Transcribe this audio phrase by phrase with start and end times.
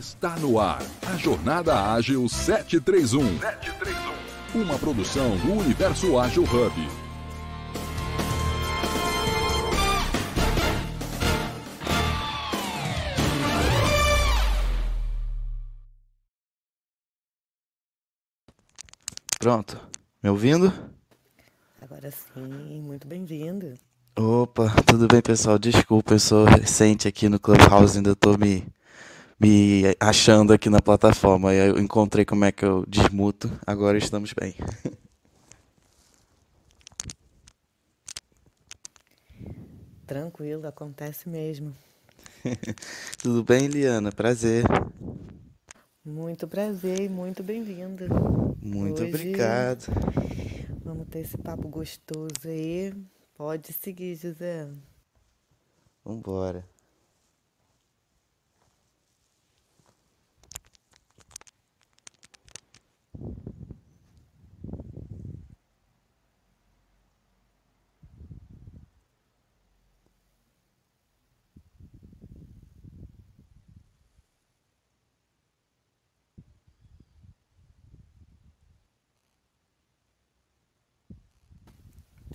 [0.00, 3.38] Está no ar a Jornada Ágil 731.
[3.38, 4.62] 731.
[4.62, 6.88] Uma produção do Universo Ágil Hub.
[19.38, 19.78] Pronto.
[20.22, 20.72] Me ouvindo?
[21.82, 23.74] Agora sim, muito bem-vindo.
[24.16, 25.58] Opa, tudo bem, pessoal?
[25.58, 28.66] Desculpa, eu sou recente aqui no Clubhouse, ainda tô me,
[29.40, 31.50] me achando aqui na plataforma.
[31.50, 34.54] Aí eu encontrei como é que eu desmuto, agora estamos bem.
[40.06, 41.74] Tranquilo, acontece mesmo.
[43.22, 44.10] tudo bem, Liana?
[44.12, 44.64] Prazer.
[46.04, 48.08] Muito prazer e muito bem-vinda.
[48.60, 49.86] Muito Hoje, obrigado.
[50.84, 52.92] Vamos ter esse papo gostoso aí.
[53.34, 54.68] Pode seguir, José.
[56.04, 56.69] Vambora.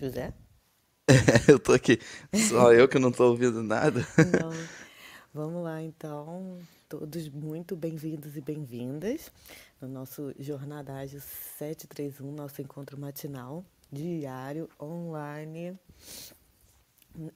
[0.05, 0.33] José?
[1.49, 1.99] eu tô aqui.
[2.47, 4.01] Só eu que não tô ouvindo nada.
[4.39, 4.51] Não.
[5.33, 6.59] Vamos lá, então.
[6.87, 9.31] Todos muito bem-vindos e bem-vindas
[9.81, 15.77] no nosso Jornada Ágil 731, nosso encontro matinal, diário, online,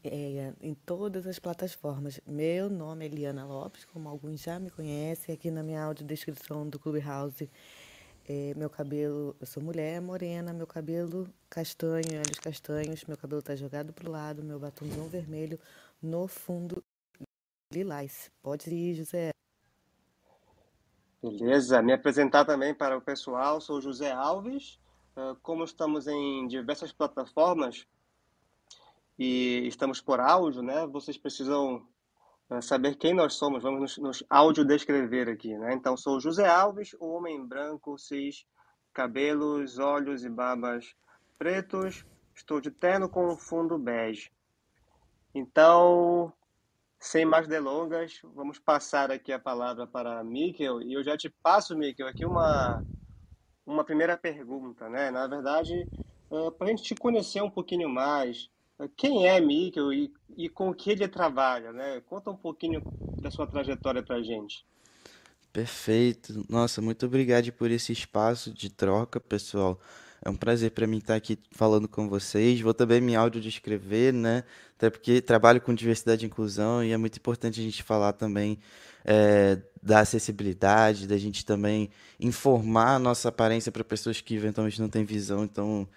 [0.03, 2.21] é, em todas as plataformas.
[2.27, 6.77] Meu nome é Eliana Lopes, como alguns já me conhecem, aqui na minha audiodescrição do
[6.77, 7.49] Clubhouse
[8.29, 13.55] é, meu cabelo, eu sou mulher morena, meu cabelo castanho, olhos castanhos, meu cabelo tá
[13.55, 15.59] jogado pro lado, meu batomzão vermelho
[15.99, 16.83] no fundo
[17.73, 18.31] lilás.
[18.43, 19.31] Pode ir, José.
[21.23, 24.79] Beleza, me apresentar também para o pessoal, sou José Alves.
[25.15, 27.87] Ah, como estamos em diversas plataformas
[29.17, 30.85] e estamos por áudio, né?
[30.85, 31.83] Vocês precisam
[32.61, 35.73] saber quem nós somos, vamos nos, nos audiodescrever aqui, né?
[35.73, 38.45] Então, sou José Alves, o homem branco, cis,
[38.91, 40.95] cabelos, olhos e barbas
[41.37, 44.31] pretos, estou de terno com fundo bege.
[45.33, 46.33] Então,
[46.99, 51.77] sem mais delongas, vamos passar aqui a palavra para Mikkel, e eu já te passo,
[51.77, 52.83] Mikkel, aqui uma,
[53.65, 55.11] uma primeira pergunta, né?
[55.11, 55.87] Na verdade,
[56.31, 58.49] uh, para a gente te conhecer um pouquinho mais,
[58.87, 62.01] quem é Mikkel e, e com o que ele trabalha, né?
[62.07, 62.81] Conta um pouquinho
[63.21, 64.65] da sua trajetória para a gente.
[65.51, 66.45] Perfeito.
[66.47, 69.79] Nossa, muito obrigado por esse espaço de troca, pessoal.
[70.23, 72.59] É um prazer para mim estar aqui falando com vocês.
[72.61, 74.43] Vou também me audiodescrever, né?
[74.77, 78.59] Até porque trabalho com diversidade e inclusão e é muito importante a gente falar também
[79.05, 81.89] é, da acessibilidade, da gente também
[82.19, 85.43] informar a nossa aparência para pessoas que eventualmente não têm visão.
[85.43, 85.87] Então,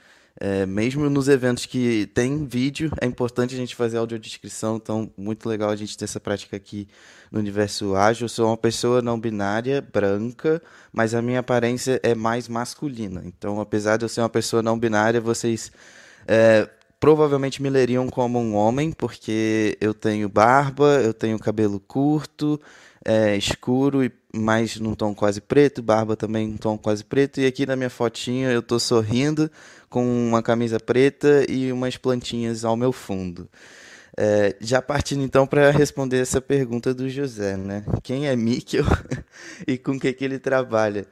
[0.40, 5.48] é, mesmo nos eventos que tem vídeo, é importante a gente fazer audiodescrição, então muito
[5.48, 6.88] legal a gente ter essa prática aqui
[7.30, 8.24] no universo ágil.
[8.24, 13.22] Eu sou uma pessoa não binária, branca, mas a minha aparência é mais masculina.
[13.24, 15.70] Então, apesar de eu ser uma pessoa não binária, vocês
[16.26, 22.60] é, provavelmente me leriam como um homem, porque eu tenho barba, eu tenho cabelo curto,
[23.04, 27.46] é, escuro e mais num tom quase preto, barba também num tom quase preto, e
[27.46, 29.50] aqui na minha fotinha eu estou sorrindo
[29.88, 33.48] com uma camisa preta e umas plantinhas ao meu fundo.
[34.16, 37.84] É, já partindo então para responder essa pergunta do José, né?
[38.02, 38.84] Quem é Mikkel
[39.66, 41.06] e com o que, que ele trabalha?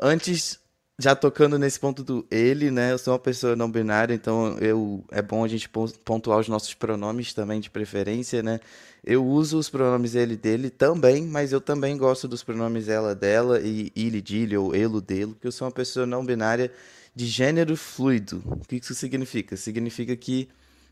[0.00, 0.58] Antes,
[1.00, 2.92] já tocando nesse ponto do ele, né?
[2.92, 5.68] Eu sou uma pessoa não binária, então eu é bom a gente
[6.04, 8.58] pontuar os nossos pronomes também de preferência, né?
[9.04, 13.60] Eu uso os pronomes ele dele também, mas eu também gosto dos pronomes ela dela
[13.60, 16.72] e ele dele ou elo dele, porque eu sou uma pessoa não binária
[17.14, 18.42] de gênero fluido.
[18.44, 19.56] O que isso significa?
[19.56, 20.48] Significa que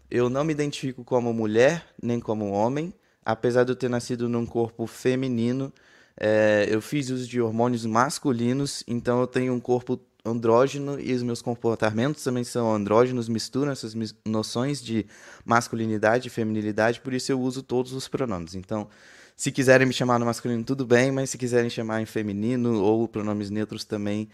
[0.09, 2.95] eu não me identifico como mulher nem como homem,
[3.25, 5.73] apesar de eu ter nascido num corpo feminino.
[6.19, 11.23] É, eu fiz uso de hormônios masculinos, então eu tenho um corpo andrógeno e os
[11.23, 13.95] meus comportamentos também são andrógenos, misturam essas
[14.27, 15.07] noções de
[15.45, 18.55] masculinidade e feminilidade, por isso eu uso todos os pronomes.
[18.55, 18.89] Então,
[19.37, 23.07] se quiserem me chamar no masculino, tudo bem, mas se quiserem chamar em feminino ou
[23.07, 24.29] pronomes neutros também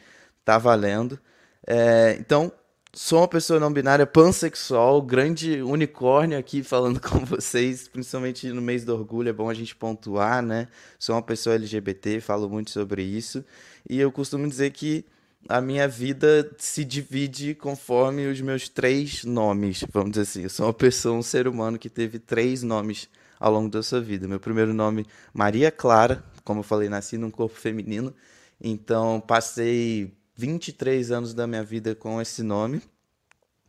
[0.44, 1.18] tá valendo.
[1.66, 2.52] É, então,
[2.94, 8.84] sou uma pessoa não binária pansexual, grande unicórnio aqui falando com vocês, principalmente no mês
[8.84, 10.68] do orgulho, é bom a gente pontuar, né?
[10.98, 13.44] Sou uma pessoa LGBT, falo muito sobre isso,
[13.88, 15.04] e eu costumo dizer que
[15.48, 20.42] a minha vida se divide conforme os meus três nomes, vamos dizer assim.
[20.42, 23.08] Eu sou uma pessoa, um ser humano que teve três nomes
[23.40, 24.28] ao longo da sua vida.
[24.28, 28.14] Meu primeiro nome, Maria Clara, como eu falei, nasci num corpo feminino,
[28.60, 32.82] então passei 23 anos da minha vida com esse nome,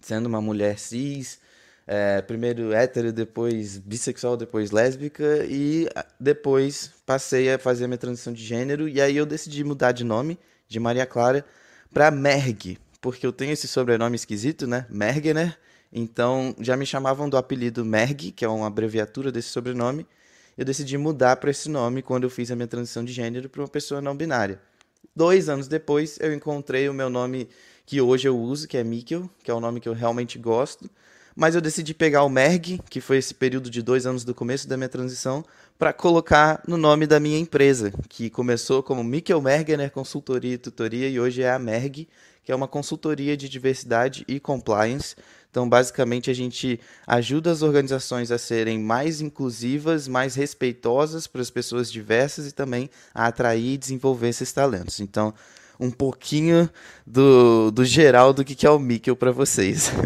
[0.01, 1.39] sendo uma mulher cis,
[1.85, 5.87] é, primeiro hétero, depois bissexual, depois lésbica, e
[6.19, 10.03] depois passei a fazer a minha transição de gênero, e aí eu decidi mudar de
[10.03, 11.45] nome, de Maria Clara,
[11.93, 14.85] para Merg, porque eu tenho esse sobrenome esquisito, né?
[14.89, 15.57] Mergener.
[15.91, 20.07] Então já me chamavam do apelido Merg, que é uma abreviatura desse sobrenome.
[20.57, 23.61] Eu decidi mudar para esse nome quando eu fiz a minha transição de gênero para
[23.61, 24.59] uma pessoa não binária.
[25.15, 27.47] Dois anos depois, eu encontrei o meu nome
[27.85, 30.89] que hoje eu uso, que é Mikkel, que é o nome que eu realmente gosto.
[31.35, 34.67] Mas eu decidi pegar o Merg, que foi esse período de dois anos do começo
[34.67, 35.43] da minha transição,
[35.79, 41.09] para colocar no nome da minha empresa, que começou como Mikkel Mergener Consultoria e Tutoria
[41.09, 42.07] e hoje é a Merg,
[42.43, 45.15] que é uma consultoria de diversidade e compliance.
[45.53, 51.51] Então, basicamente, a gente ajuda as organizações a serem mais inclusivas, mais respeitosas para as
[51.51, 54.99] pessoas diversas e também a atrair e desenvolver esses talentos.
[54.99, 55.31] Então,
[55.79, 56.67] um pouquinho
[57.05, 59.91] do, do geral do que é o Mikkel para vocês.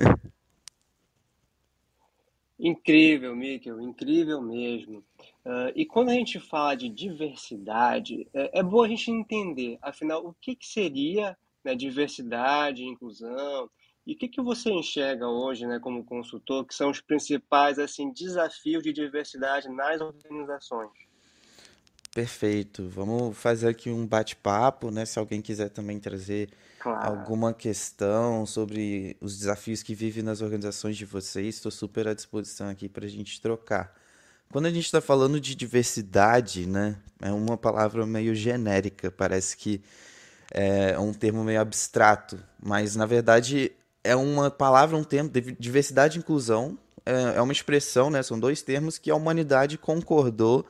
[2.59, 4.97] Incrível, Mikkel, incrível mesmo.
[5.45, 10.25] Uh, e quando a gente fala de diversidade, é, é bom a gente entender, afinal,
[10.25, 13.69] o que, que seria né, diversidade, inclusão.
[14.07, 18.09] E o que, que você enxerga hoje, né, como consultor, que são os principais assim
[18.09, 20.91] desafios de diversidade nas organizações?
[22.15, 22.87] Perfeito.
[22.87, 25.05] Vamos fazer aqui um bate-papo, né?
[25.05, 26.49] Se alguém quiser também trazer
[26.79, 27.19] claro.
[27.19, 32.69] alguma questão sobre os desafios que vivem nas organizações de vocês, estou super à disposição
[32.69, 33.93] aqui para a gente trocar.
[34.49, 36.95] Quando a gente está falando de diversidade, né?
[37.21, 39.11] É uma palavra meio genérica.
[39.11, 39.81] Parece que
[40.49, 43.73] é um termo meio abstrato, mas na verdade
[44.07, 48.23] é uma palavra, um termo, diversidade e inclusão, é, é uma expressão, né?
[48.23, 50.65] São dois termos que a humanidade concordou.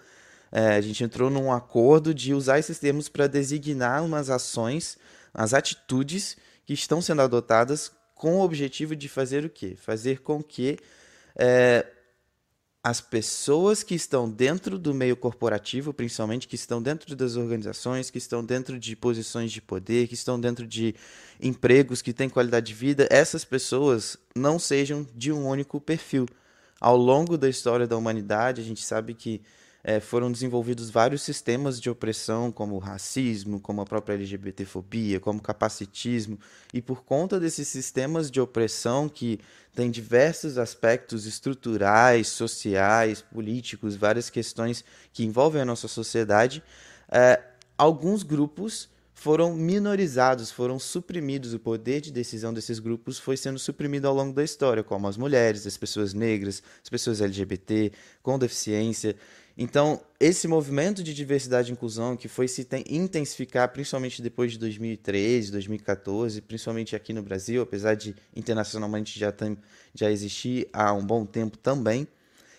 [0.52, 4.98] É, a gente entrou num acordo de usar esses termos para designar umas ações,
[5.34, 9.76] as atitudes que estão sendo adotadas com o objetivo de fazer o quê?
[9.78, 10.78] Fazer com que
[11.38, 11.86] é,
[12.84, 18.18] as pessoas que estão dentro do meio corporativo, principalmente que estão dentro das organizações, que
[18.18, 20.96] estão dentro de posições de poder, que estão dentro de
[21.42, 26.26] empregos que têm qualidade de vida, essas pessoas não sejam de um único perfil.
[26.80, 29.42] Ao longo da história da humanidade, a gente sabe que
[29.88, 36.38] é, foram desenvolvidos vários sistemas de opressão, como racismo, como a própria LGBTfobia, como capacitismo,
[36.74, 39.40] e por conta desses sistemas de opressão que
[39.74, 46.62] têm diversos aspectos estruturais, sociais, políticos, várias questões que envolvem a nossa sociedade,
[47.10, 47.42] é,
[47.78, 51.54] alguns grupos foram minorizados, foram suprimidos.
[51.54, 55.16] O poder de decisão desses grupos foi sendo suprimido ao longo da história, como as
[55.16, 59.16] mulheres, as pessoas negras, as pessoas LGBT, com deficiência.
[59.58, 65.52] Então, esse movimento de diversidade e inclusão que foi se intensificar principalmente depois de 2013,
[65.52, 69.58] 2014, principalmente aqui no Brasil, apesar de internacionalmente já, tem,
[69.96, 72.08] já existir há um bom tempo também.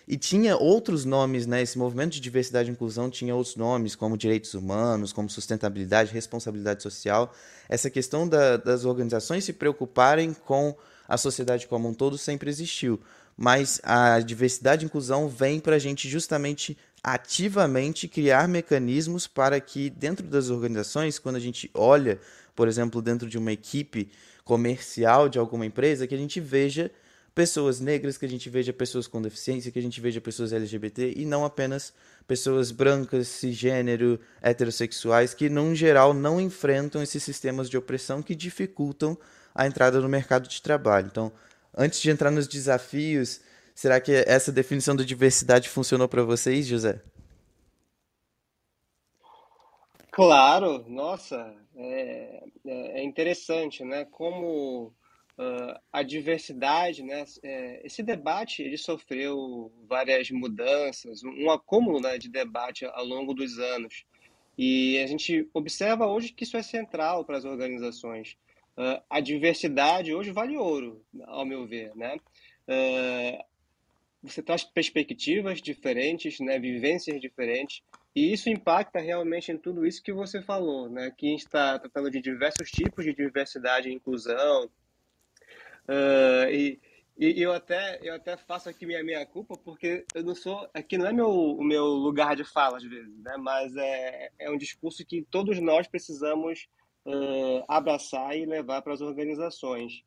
[0.05, 1.61] E tinha outros nomes, né?
[1.61, 6.81] Esse movimento de diversidade e inclusão tinha outros nomes, como direitos humanos, como sustentabilidade, responsabilidade
[6.81, 7.33] social.
[7.69, 10.75] Essa questão da, das organizações se preocuparem com
[11.07, 12.99] a sociedade como um todo sempre existiu.
[13.41, 19.89] Mas a diversidade e inclusão vem para a gente justamente ativamente criar mecanismos para que
[19.89, 22.19] dentro das organizações, quando a gente olha,
[22.55, 24.09] por exemplo, dentro de uma equipe
[24.43, 26.91] comercial de alguma empresa, que a gente veja
[27.33, 31.13] pessoas negras, que a gente veja pessoas com deficiência, que a gente veja pessoas LGBT
[31.15, 31.93] e não apenas
[32.27, 39.17] pessoas brancas, cisgênero, heterossexuais, que, num geral, não enfrentam esses sistemas de opressão que dificultam
[39.55, 41.07] a entrada no mercado de trabalho.
[41.07, 41.31] Então,
[41.77, 43.39] antes de entrar nos desafios
[43.79, 47.01] Será que essa definição de diversidade funcionou para vocês, José?
[50.11, 54.03] Claro, nossa, é, é, é interessante, né?
[54.11, 57.23] Como uh, a diversidade, né?
[57.41, 63.59] É, esse debate ele sofreu várias mudanças, um acúmulo né, de debate ao longo dos
[63.59, 64.03] anos.
[64.57, 68.35] E a gente observa hoje que isso é central para as organizações.
[68.77, 72.17] Uh, a diversidade hoje vale ouro, ao meu ver, né?
[72.67, 73.48] Uh,
[74.21, 77.81] você traz perspectivas diferentes, né, vivências diferentes,
[78.15, 82.21] e isso impacta realmente em tudo isso que você falou, né, que está tratando de
[82.21, 84.65] diversos tipos de diversidade e inclusão,
[85.87, 86.79] uh, e,
[87.17, 90.97] e eu até eu até faço aqui minha minha culpa porque eu não sou aqui
[90.97, 94.57] não é meu o meu lugar de fala às vezes, né, mas é é um
[94.57, 96.67] discurso que todos nós precisamos
[97.05, 100.03] uh, abraçar e levar para as organizações.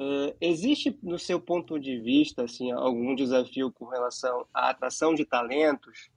[0.00, 5.26] Uh, existe, no seu ponto de vista, assim, algum desafio com relação à atração de
[5.26, 6.08] talentos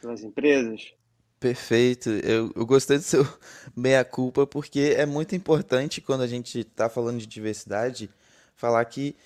[0.00, 0.94] nas empresas?
[1.40, 2.08] Perfeito.
[2.08, 3.26] Eu, eu gostei do seu
[3.74, 8.08] meia-culpa porque é muito importante quando a gente está falando de diversidade
[8.54, 9.16] falar que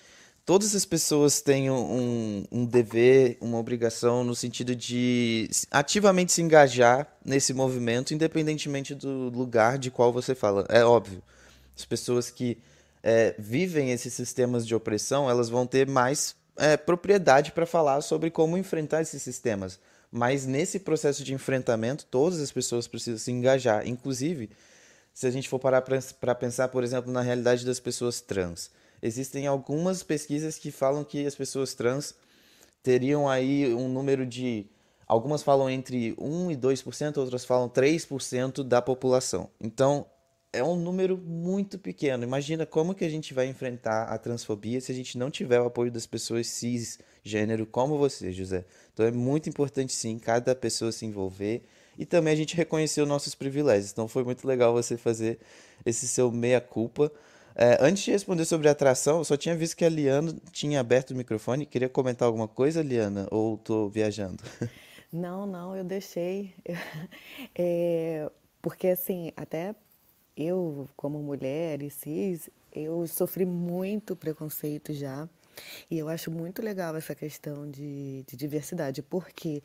[0.43, 7.07] todas as pessoas têm um, um dever, uma obrigação no sentido de ativamente se engajar
[7.23, 10.65] nesse movimento, independentemente do lugar de qual você fala.
[10.69, 11.21] É óbvio.
[11.77, 12.57] As pessoas que
[13.07, 18.31] é, vivem esses sistemas de opressão, elas vão ter mais é, propriedade para falar sobre
[18.31, 19.79] como enfrentar esses sistemas.
[20.11, 23.87] Mas nesse processo de enfrentamento, todas as pessoas precisam se engajar.
[23.87, 24.49] Inclusive,
[25.13, 25.83] se a gente for parar
[26.19, 28.71] para pensar, por exemplo, na realidade das pessoas trans.
[29.03, 32.15] Existem algumas pesquisas que falam que as pessoas trans
[32.81, 34.65] teriam aí um número de.
[35.07, 39.51] Algumas falam entre 1 e 2%, outras falam 3% da população.
[39.61, 40.07] Então,
[40.55, 42.23] é um número muito pequeno.
[42.23, 45.65] Imagina como que a gente vai enfrentar a transfobia se a gente não tiver o
[45.65, 48.65] apoio das pessoas cisgênero como você, José.
[48.93, 51.63] Então é muito importante sim cada pessoa se envolver
[51.97, 53.91] e também a gente reconhecer os nossos privilégios.
[53.91, 55.39] Então foi muito legal você fazer
[55.85, 57.11] esse seu meia-culpa.
[57.55, 61.11] É, antes de responder sobre atração, eu só tinha visto que a Liana tinha aberto
[61.11, 61.65] o microfone.
[61.65, 63.27] Queria comentar alguma coisa, Liana?
[63.31, 64.43] Ou estou viajando?
[65.13, 66.53] Não, não, eu deixei.
[67.57, 68.29] É,
[68.61, 69.73] porque, assim, até
[70.35, 75.27] eu, como mulher e cis, eu sofri muito preconceito já.
[75.89, 79.63] E eu acho muito legal essa questão de, de diversidade, porque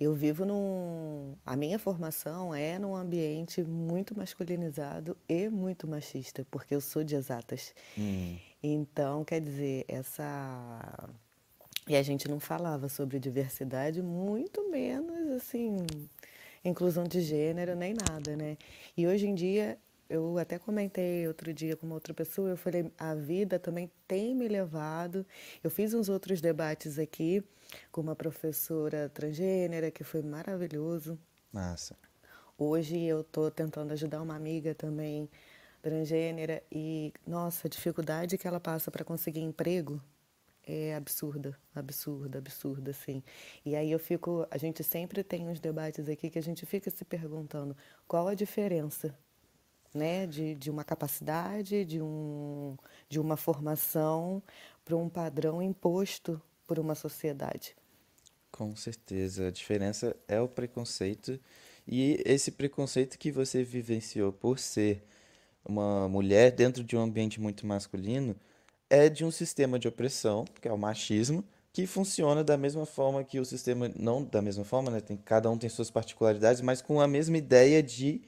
[0.00, 1.34] eu vivo num.
[1.44, 7.14] A minha formação é num ambiente muito masculinizado e muito machista, porque eu sou de
[7.14, 7.74] exatas.
[7.96, 8.36] Hum.
[8.62, 11.08] Então, quer dizer, essa.
[11.86, 15.78] E a gente não falava sobre diversidade, muito menos assim,
[16.64, 18.58] inclusão de gênero, nem nada, né?
[18.96, 22.90] E hoje em dia eu até comentei outro dia com uma outra pessoa, eu falei,
[22.98, 25.26] a vida também tem me levado.
[25.62, 27.44] Eu fiz uns outros debates aqui
[27.92, 31.18] com uma professora transgênera, que foi maravilhoso.
[31.52, 31.96] Massa.
[32.56, 35.28] Hoje eu estou tentando ajudar uma amiga também
[35.82, 40.02] transgênera e, nossa, a dificuldade que ela passa para conseguir emprego
[40.66, 43.22] é absurda, absurda, absurda, assim.
[43.64, 46.90] E aí eu fico, a gente sempre tem uns debates aqui que a gente fica
[46.90, 49.16] se perguntando qual a diferença
[49.94, 52.76] né, de, de uma capacidade, de, um,
[53.08, 54.42] de uma formação
[54.84, 57.76] para um padrão imposto por uma sociedade.
[58.50, 59.48] Com certeza.
[59.48, 61.38] A diferença é o preconceito.
[61.86, 65.02] E esse preconceito que você vivenciou por ser
[65.64, 68.34] uma mulher dentro de um ambiente muito masculino
[68.90, 73.22] é de um sistema de opressão, que é o machismo, que funciona da mesma forma
[73.22, 73.90] que o sistema.
[73.94, 75.00] Não da mesma forma, né?
[75.00, 78.22] Tem, cada um tem suas particularidades, mas com a mesma ideia de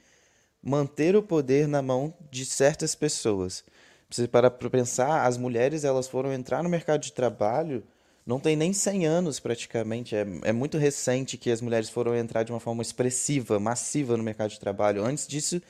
[0.63, 3.65] manter o poder na mão de certas pessoas.
[4.11, 7.83] Você para pensar, as mulheres elas foram entrar no mercado de trabalho
[8.31, 12.43] não tem nem 100 anos praticamente, é, é muito recente que as mulheres foram entrar
[12.43, 15.05] de uma forma expressiva, massiva no mercado de trabalho.
[15.05, 15.61] Antes disso,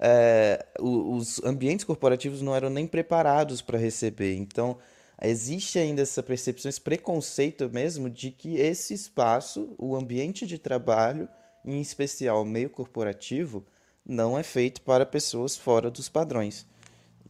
[0.00, 4.34] é, os ambientes corporativos não eram nem preparados para receber.
[4.34, 4.78] Então,
[5.22, 11.28] existe ainda essa percepção, esse preconceito mesmo de que esse espaço, o ambiente de trabalho,
[11.64, 13.64] em especial o meio corporativo,
[14.08, 16.66] não é feito para pessoas fora dos padrões.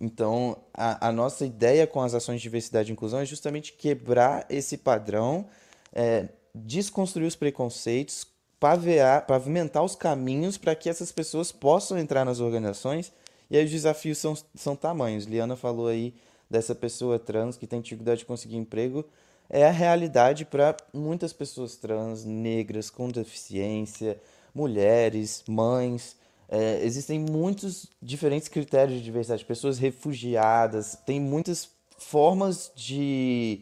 [0.01, 4.47] Então, a, a nossa ideia com as ações de diversidade e inclusão é justamente quebrar
[4.49, 5.47] esse padrão,
[5.93, 8.25] é, desconstruir os preconceitos,
[8.61, 13.13] pavear, pavimentar os caminhos para que essas pessoas possam entrar nas organizações.
[13.51, 15.25] E aí os desafios são, são tamanhos.
[15.25, 16.15] Liana falou aí
[16.49, 19.05] dessa pessoa trans que tem dificuldade de conseguir emprego.
[19.51, 24.21] É a realidade para muitas pessoas trans, negras, com deficiência,
[24.55, 26.17] mulheres, mães.
[26.49, 33.61] É, existem muitos diferentes critérios de diversidade, pessoas refugiadas, tem muitas formas de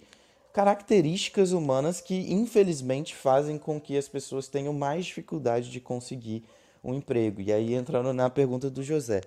[0.52, 6.44] características humanas que infelizmente fazem com que as pessoas tenham mais dificuldade de conseguir
[6.82, 7.40] um emprego.
[7.40, 9.20] E aí entrando na pergunta do José,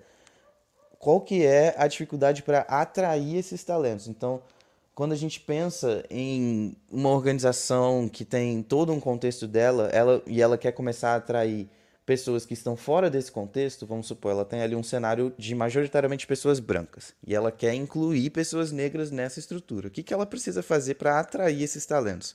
[0.98, 4.08] qual que é a dificuldade para atrair esses talentos?
[4.08, 4.42] Então,
[4.94, 10.42] quando a gente pensa em uma organização que tem todo um contexto dela, ela e
[10.42, 11.68] ela quer começar a atrair
[12.10, 16.26] pessoas que estão fora desse contexto, vamos supor, ela tem ali um cenário de majoritariamente
[16.26, 19.86] pessoas brancas e ela quer incluir pessoas negras nessa estrutura.
[19.86, 22.34] O que, que ela precisa fazer para atrair esses talentos?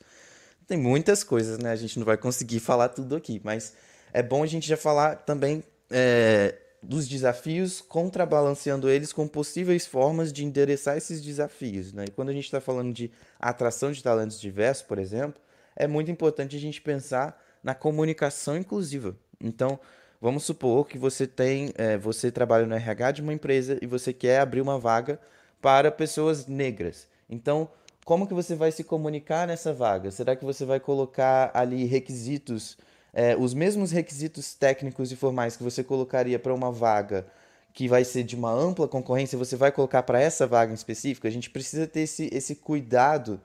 [0.65, 1.71] Tem muitas coisas, né?
[1.71, 3.73] A gente não vai conseguir falar tudo aqui, mas
[4.13, 10.31] é bom a gente já falar também é, dos desafios, contrabalanceando eles com possíveis formas
[10.31, 11.91] de endereçar esses desafios.
[11.91, 12.05] Né?
[12.07, 15.41] E quando a gente está falando de atração de talentos diversos, por exemplo,
[15.75, 19.17] é muito importante a gente pensar na comunicação inclusiva.
[19.41, 19.79] Então,
[20.21, 24.13] vamos supor que você tem, é, você trabalha no RH de uma empresa e você
[24.13, 25.19] quer abrir uma vaga
[25.61, 27.07] para pessoas negras.
[27.29, 27.69] Então,
[28.05, 30.11] como que você vai se comunicar nessa vaga?
[30.11, 32.77] Será que você vai colocar ali requisitos
[33.15, 37.25] é, os mesmos requisitos técnicos e formais que você colocaria para uma vaga
[37.73, 41.25] que vai ser de uma ampla concorrência, você vai colocar para essa vaga em específico,
[41.25, 43.39] a gente precisa ter esse, esse cuidado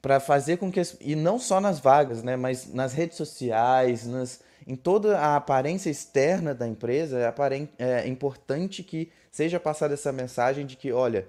[0.00, 0.80] para fazer com que.
[1.00, 5.90] E não só nas vagas, né, mas nas redes sociais, nas, em toda a aparência
[5.90, 11.26] externa da empresa, é, é importante que seja passada essa mensagem de que, olha,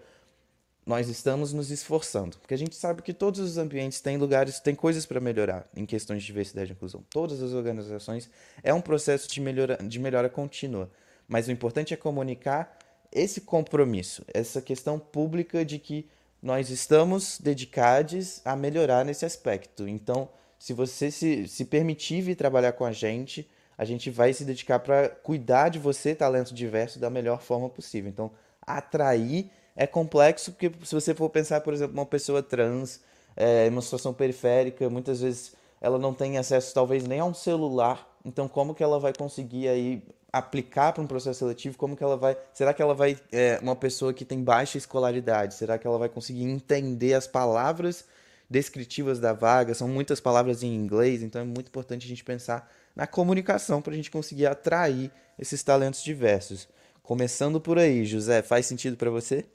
[0.85, 2.37] nós estamos nos esforçando.
[2.37, 5.85] Porque a gente sabe que todos os ambientes têm lugares, têm coisas para melhorar em
[5.85, 7.03] questões de diversidade e inclusão.
[7.09, 8.29] Todas as organizações
[8.63, 10.89] é um processo de melhora, de melhora contínua.
[11.27, 12.77] Mas o importante é comunicar
[13.11, 16.09] esse compromisso, essa questão pública de que
[16.41, 19.87] nós estamos dedicados a melhorar nesse aspecto.
[19.87, 20.27] Então,
[20.61, 24.77] se você se, se permitir vir trabalhar com a gente, a gente vai se dedicar
[24.77, 28.11] para cuidar de você, talento diverso, da melhor forma possível.
[28.11, 28.29] Então,
[28.61, 33.01] atrair é complexo, porque se você for pensar, por exemplo, uma pessoa trans,
[33.35, 38.07] é, uma situação periférica, muitas vezes ela não tem acesso talvez nem a um celular.
[38.23, 42.17] Então, como que ela vai conseguir aí aplicar para um processo seletivo, como que ela
[42.17, 42.37] vai.
[42.53, 43.17] Será que ela vai.
[43.31, 48.05] É, uma pessoa que tem baixa escolaridade, será que ela vai conseguir entender as palavras
[48.51, 49.73] descritivas da vaga?
[49.73, 53.93] São muitas palavras em inglês, então é muito importante a gente pensar na comunicação para
[53.93, 56.67] a gente conseguir atrair esses talentos diversos.
[57.01, 59.45] Começando por aí, José, faz sentido para você?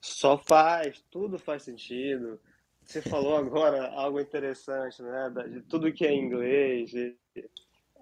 [0.00, 2.40] Só faz, tudo faz sentido.
[2.82, 5.30] Você falou agora algo interessante, né?
[5.50, 6.92] De tudo que é inglês,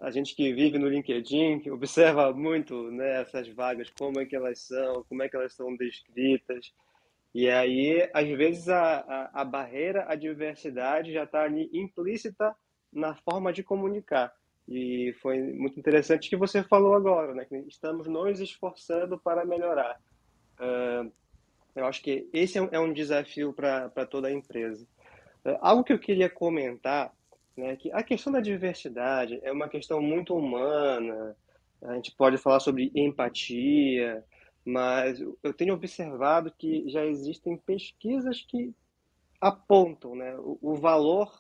[0.01, 4.37] a gente que vive no LinkedIn, que observa muito né, essas vagas, como é que
[4.37, 6.73] elas são, como é que elas são descritas.
[7.37, 12.57] E aí, às vezes, a, a, a barreira à diversidade já está ali implícita
[12.91, 14.33] na forma de comunicar.
[14.67, 20.01] E foi muito interessante que você falou agora, né, que estamos nos esforçando para melhorar.
[20.59, 21.13] Uh,
[21.75, 24.87] eu acho que esse é um, é desafio para toda a empresa.
[25.45, 27.13] Uh, algo que eu queria comentar
[27.55, 31.37] né, que a questão da diversidade é uma questão muito humana,
[31.83, 34.25] a gente pode falar sobre empatia,
[34.67, 38.75] mas eu tenho observado que já existem pesquisas que
[39.41, 41.33] apontam né, o, o valor,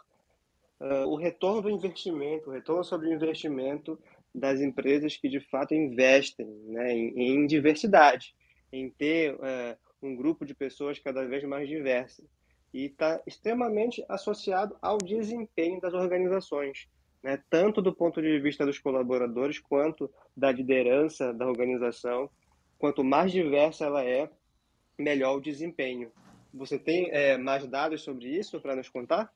[0.80, 3.98] uh, o retorno do investimento, o retorno sobre o investimento
[4.32, 8.34] das empresas que de fato investem né, em, em diversidade,
[8.72, 12.24] em ter uh, um grupo de pessoas cada vez mais diversas
[12.72, 16.86] e está extremamente associado ao desempenho das organizações,
[17.22, 17.42] né?
[17.48, 22.28] tanto do ponto de vista dos colaboradores quanto da liderança da organização.
[22.78, 24.28] Quanto mais diversa ela é,
[24.98, 26.10] melhor o desempenho.
[26.52, 29.32] Você tem é, mais dados sobre isso para nos contar?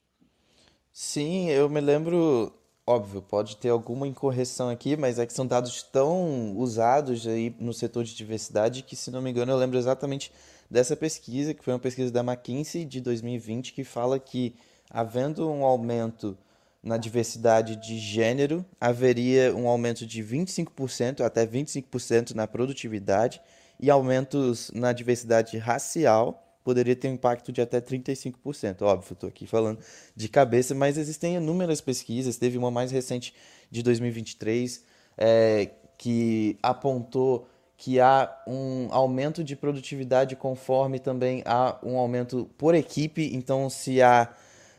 [0.92, 2.52] Sim, eu me lembro,
[2.86, 7.72] óbvio, pode ter alguma incorreção aqui, mas é que são dados tão usados aí no
[7.72, 10.32] setor de diversidade que, se não me engano, eu lembro exatamente
[10.70, 14.54] dessa pesquisa, que foi uma pesquisa da McKinsey de 2020, que fala que,
[14.90, 16.36] havendo um aumento
[16.82, 23.40] na diversidade de gênero, haveria um aumento de 25% até 25% na produtividade
[23.78, 28.82] e aumentos na diversidade racial poderia ter um impacto de até 35%.
[28.82, 29.80] Óbvio, estou aqui falando
[30.14, 32.36] de cabeça, mas existem inúmeras pesquisas.
[32.36, 33.34] Teve uma mais recente
[33.70, 34.84] de 2023
[35.16, 42.74] é, que apontou que há um aumento de produtividade conforme também há um aumento por
[42.74, 43.30] equipe.
[43.34, 44.28] Então, se há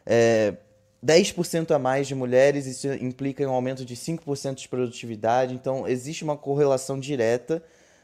[0.05, 0.55] é,
[1.03, 5.53] 10% a mais de mulheres, isso implica um aumento de 5% de produtividade.
[5.53, 7.63] Então, existe uma correlação direta.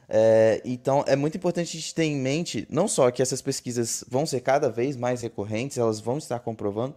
[0.10, 4.04] É, então, é muito importante a gente ter em mente, não só que essas pesquisas
[4.10, 6.96] vão ser cada vez mais recorrentes, elas vão estar comprovando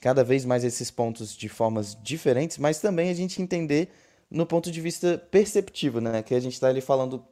[0.00, 3.90] cada vez mais esses pontos de formas diferentes, mas também a gente entender
[4.30, 6.22] no ponto de vista perceptivo, né?
[6.22, 7.24] Que a gente está ali falando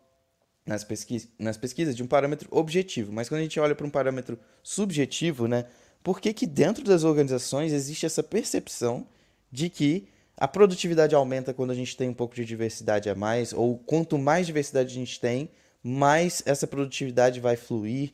[0.67, 3.91] nas, pesquis nas pesquisas de um parâmetro objetivo, mas quando a gente olha para um
[3.91, 5.65] parâmetro subjetivo, né,
[6.09, 9.07] por que, que dentro das organizações existe essa percepção
[9.53, 13.53] de que a produtividade aumenta quando a gente tem um pouco de diversidade a mais,
[13.53, 15.51] ou quanto mais diversidade a gente tem,
[15.83, 18.13] mais essa produtividade vai fluir,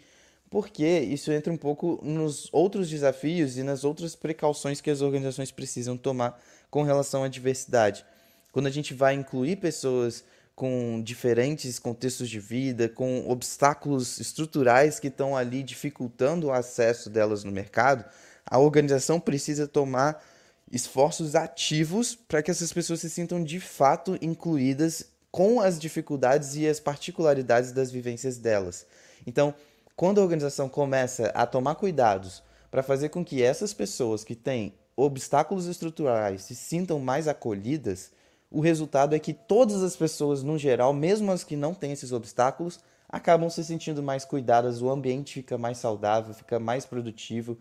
[0.51, 5.53] porque isso entra um pouco nos outros desafios e nas outras precauções que as organizações
[5.53, 8.05] precisam tomar com relação à diversidade.
[8.51, 15.09] Quando a gente vai incluir pessoas com diferentes contextos de vida, com obstáculos estruturais que
[15.09, 18.05] estão ali dificultando o acesso delas no mercado,
[18.47, 20.23] a organização precisa tomar
[20.71, 26.69] esforços ativos para que essas pessoas se sintam de fato incluídas com as dificuldades e
[26.69, 28.87] as particularidades das vivências delas.
[29.27, 29.55] Então,
[29.97, 34.75] quando a organização começa a tomar cuidados para fazer com que essas pessoas que têm
[34.97, 38.13] obstáculos estruturais se sintam mais acolhidas,
[38.55, 42.13] o resultado é que todas as pessoas, no geral, mesmo as que não têm esses
[42.13, 47.59] obstáculos, acabam se sentindo mais cuidadas, o ambiente fica mais saudável, fica mais produtivo,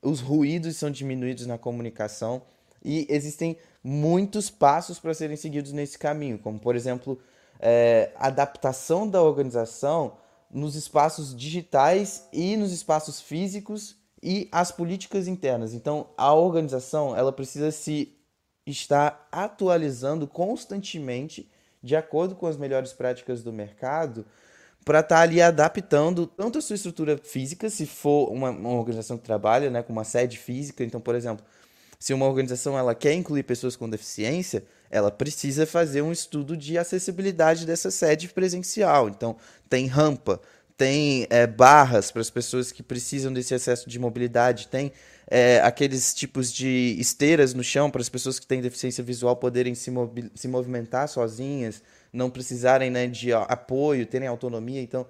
[0.00, 2.42] os ruídos são diminuídos na comunicação
[2.84, 7.18] E existem muitos passos para serem seguidos nesse caminho, como, por exemplo,
[7.58, 15.74] é, adaptação da organização nos espaços digitais e nos espaços físicos e as políticas internas.
[15.74, 18.16] Então, a organização ela precisa se
[18.66, 21.48] estar atualizando constantemente
[21.82, 24.26] de acordo com as melhores práticas do mercado
[24.84, 29.16] para estar tá ali adaptando tanto a sua estrutura física, se for uma, uma organização
[29.16, 30.84] que trabalha né, com uma sede física.
[30.84, 31.44] Então, por exemplo,
[31.98, 36.78] se uma organização ela quer incluir pessoas com deficiência, ela precisa fazer um estudo de
[36.78, 39.08] acessibilidade dessa sede presencial.
[39.08, 39.36] Então,
[39.68, 40.40] tem rampa,
[40.76, 44.92] tem é, barras para as pessoas que precisam desse acesso de mobilidade, tem
[45.26, 49.74] é, aqueles tipos de esteiras no chão para as pessoas que têm deficiência visual poderem
[49.74, 49.90] se,
[50.34, 54.80] se movimentar sozinhas, não precisarem né, de apoio, terem autonomia.
[54.80, 55.06] Então,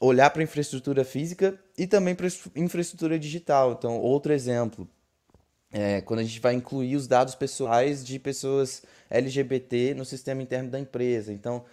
[0.00, 3.72] olhar para a infraestrutura física e também para infraestrutura digital.
[3.72, 4.88] Então, outro exemplo,
[5.72, 10.70] é, quando a gente vai incluir os dados pessoais de pessoas LGBT no sistema interno
[10.70, 11.32] da empresa.
[11.32, 11.64] Então,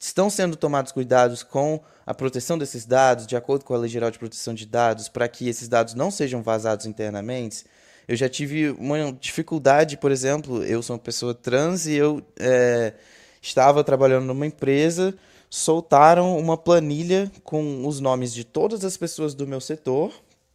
[0.00, 4.10] estão sendo tomados cuidados com a proteção desses dados, de acordo com a Lei Geral
[4.10, 7.66] de Proteção de Dados, para que esses dados não sejam vazados internamente.
[8.08, 12.94] Eu já tive uma dificuldade, por exemplo, eu sou uma pessoa trans e eu é,
[13.42, 15.14] estava trabalhando numa empresa,
[15.50, 20.12] soltaram uma planilha com os nomes de todas as pessoas do meu setor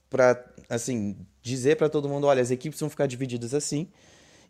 [0.09, 3.87] para assim dizer para todo mundo, olha, as equipes vão ficar divididas assim.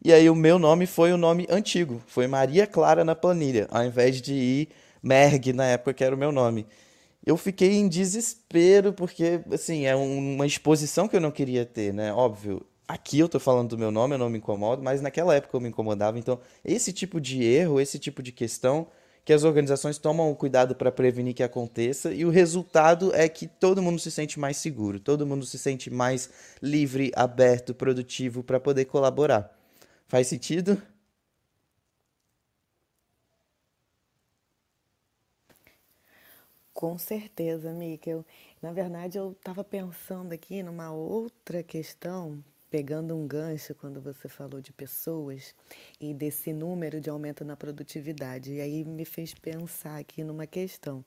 [0.03, 3.83] E aí o meu nome foi o nome antigo, foi Maria Clara na planilha, ao
[3.83, 4.69] invés de ir
[5.05, 6.65] Merg na época que era o meu nome.
[7.23, 12.11] Eu fiquei em desespero porque assim, é uma exposição que eu não queria ter, né?
[12.11, 15.55] Óbvio, aqui eu tô falando do meu nome, eu não me incomodo, mas naquela época
[15.55, 16.17] eu me incomodava.
[16.17, 18.87] Então, esse tipo de erro, esse tipo de questão
[19.23, 23.81] que as organizações tomam cuidado para prevenir que aconteça e o resultado é que todo
[23.81, 26.29] mundo se sente mais seguro, todo mundo se sente mais
[26.61, 29.51] livre, aberto, produtivo para poder colaborar.
[30.07, 30.81] Faz sentido?
[36.75, 38.25] Com certeza, Mikkel.
[38.61, 44.59] Na verdade, eu estava pensando aqui numa outra questão pegando um gancho quando você falou
[44.59, 45.55] de pessoas
[46.01, 48.55] e desse número de aumento na produtividade.
[48.55, 51.03] E aí me fez pensar aqui numa questão,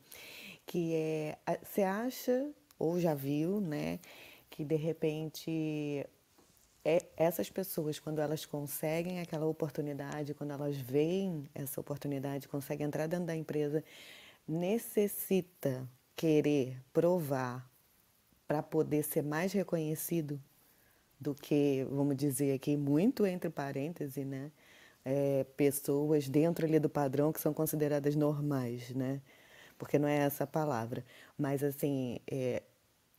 [0.64, 4.00] que é, você acha, ou já viu, né,
[4.48, 6.06] que de repente
[6.82, 13.06] é, essas pessoas, quando elas conseguem aquela oportunidade, quando elas veem essa oportunidade, conseguem entrar
[13.06, 13.84] dentro da empresa,
[14.48, 17.70] necessita querer provar
[18.46, 20.40] para poder ser mais reconhecido
[21.20, 24.50] do que, vamos dizer aqui, muito entre parênteses, né?
[25.04, 29.20] É, pessoas dentro ali do padrão que são consideradas normais, né?
[29.78, 31.04] Porque não é essa a palavra.
[31.36, 32.62] Mas, assim, é,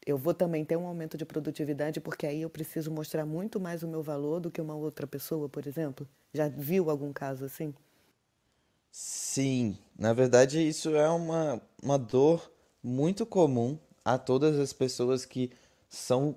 [0.05, 3.83] eu vou também ter um aumento de produtividade porque aí eu preciso mostrar muito mais
[3.83, 6.07] o meu valor do que uma outra pessoa, por exemplo.
[6.33, 7.73] Já viu algum caso assim?
[8.91, 12.51] Sim, na verdade isso é uma, uma dor
[12.83, 15.51] muito comum a todas as pessoas que
[15.87, 16.35] são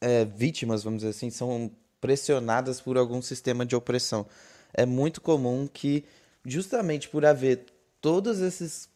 [0.00, 4.26] é, vítimas, vamos dizer assim, são pressionadas por algum sistema de opressão.
[4.72, 6.04] É muito comum que,
[6.44, 7.66] justamente por haver
[8.00, 8.88] todas essas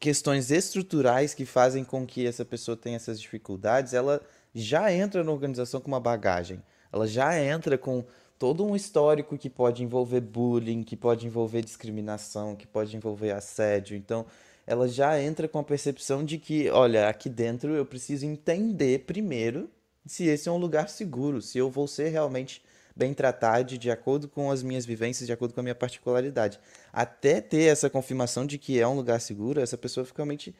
[0.00, 4.20] questões estruturais que fazem com que essa pessoa tenha essas dificuldades, ela
[4.54, 6.62] já entra na organização com uma bagagem.
[6.92, 8.04] Ela já entra com
[8.40, 13.94] todo um histórico que pode envolver bullying, que pode envolver discriminação, que pode envolver assédio.
[13.94, 14.24] Então,
[14.66, 19.68] ela já entra com a percepção de que, olha, aqui dentro eu preciso entender primeiro
[20.06, 22.64] se esse é um lugar seguro, se eu vou ser realmente
[22.96, 26.58] bem tratado de acordo com as minhas vivências, de acordo com a minha particularidade.
[26.90, 30.54] Até ter essa confirmação de que é um lugar seguro, essa pessoa fica realmente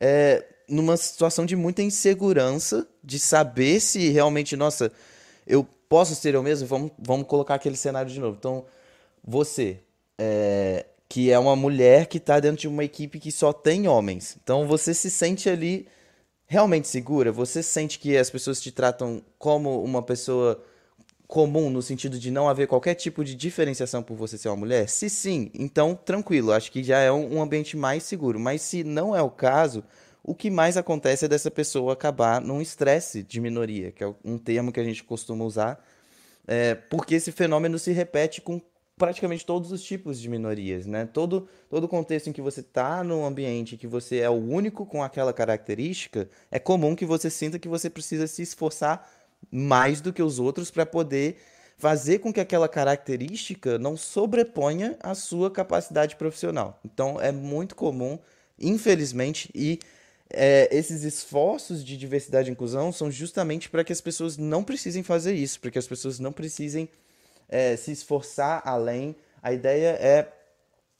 [0.00, 4.90] é, numa situação de muita insegurança, de saber se realmente, nossa,
[5.46, 6.66] eu posso ser eu mesmo?
[6.66, 8.36] Vamos, vamos colocar aquele cenário de novo.
[8.38, 8.64] Então,
[9.24, 9.80] você,
[10.18, 14.36] é, que é uma mulher que está dentro de uma equipe que só tem homens.
[14.42, 15.86] Então, você se sente ali
[16.46, 17.32] realmente segura?
[17.32, 20.62] Você sente que as pessoas te tratam como uma pessoa
[21.26, 24.88] comum no sentido de não haver qualquer tipo de diferenciação por você ser uma mulher?
[24.88, 28.38] Se sim, então tranquilo, acho que já é um, ambiente mais seguro.
[28.38, 29.82] Mas se não é o caso,
[30.26, 34.36] o que mais acontece é dessa pessoa acabar num estresse de minoria, que é um
[34.36, 35.82] termo que a gente costuma usar,
[36.48, 38.60] é, porque esse fenômeno se repete com
[38.96, 41.06] praticamente todos os tipos de minorias, né?
[41.06, 45.00] Todo todo contexto em que você está num ambiente que você é o único com
[45.00, 49.08] aquela característica, é comum que você sinta que você precisa se esforçar
[49.48, 51.36] mais do que os outros para poder
[51.78, 56.80] fazer com que aquela característica não sobreponha a sua capacidade profissional.
[56.84, 58.18] Então é muito comum,
[58.58, 59.78] infelizmente, e
[60.30, 65.02] é, esses esforços de diversidade e inclusão são justamente para que as pessoas não precisem
[65.02, 66.88] fazer isso, para que as pessoas não precisem
[67.48, 69.14] é, se esforçar além.
[69.42, 70.32] A ideia é.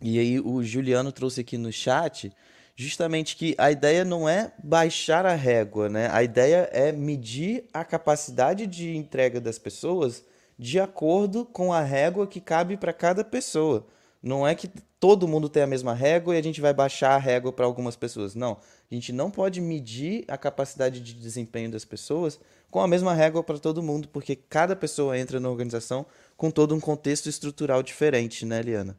[0.00, 2.32] E aí o Juliano trouxe aqui no chat
[2.76, 6.10] justamente que a ideia não é baixar a régua, né?
[6.12, 10.22] A ideia é medir a capacidade de entrega das pessoas
[10.58, 13.86] de acordo com a régua que cabe para cada pessoa.
[14.22, 17.18] Não é que todo mundo tem a mesma régua e a gente vai baixar a
[17.18, 18.34] régua para algumas pessoas.
[18.34, 18.58] Não.
[18.90, 23.42] A gente não pode medir a capacidade de desempenho das pessoas com a mesma régua
[23.42, 26.04] para todo mundo, porque cada pessoa entra na organização
[26.36, 28.96] com todo um contexto estrutural diferente, né, Liana?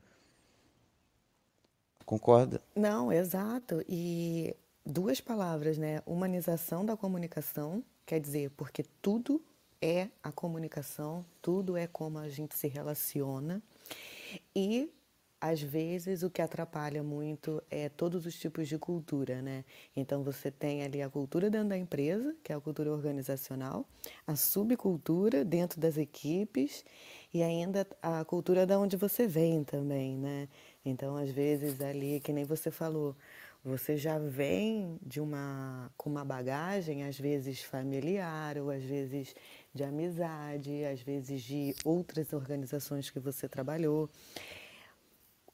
[2.05, 2.61] Concorda?
[2.75, 3.83] Não, exato.
[3.87, 6.01] E duas palavras, né?
[6.05, 9.41] Humanização da comunicação, quer dizer, porque tudo
[9.81, 13.61] é a comunicação, tudo é como a gente se relaciona.
[14.55, 14.89] E
[15.49, 19.63] às vezes o que atrapalha muito é todos os tipos de cultura, né?
[19.95, 23.85] Então você tem ali a cultura dentro da empresa, que é a cultura organizacional,
[24.25, 26.83] a subcultura dentro das equipes
[27.33, 30.47] e ainda a cultura da onde você vem também, né?
[30.85, 33.15] Então, às vezes ali, que nem você falou,
[33.63, 39.35] você já vem de uma com uma bagagem, às vezes familiar, ou às vezes
[39.73, 44.09] de amizade, às vezes de outras organizações que você trabalhou.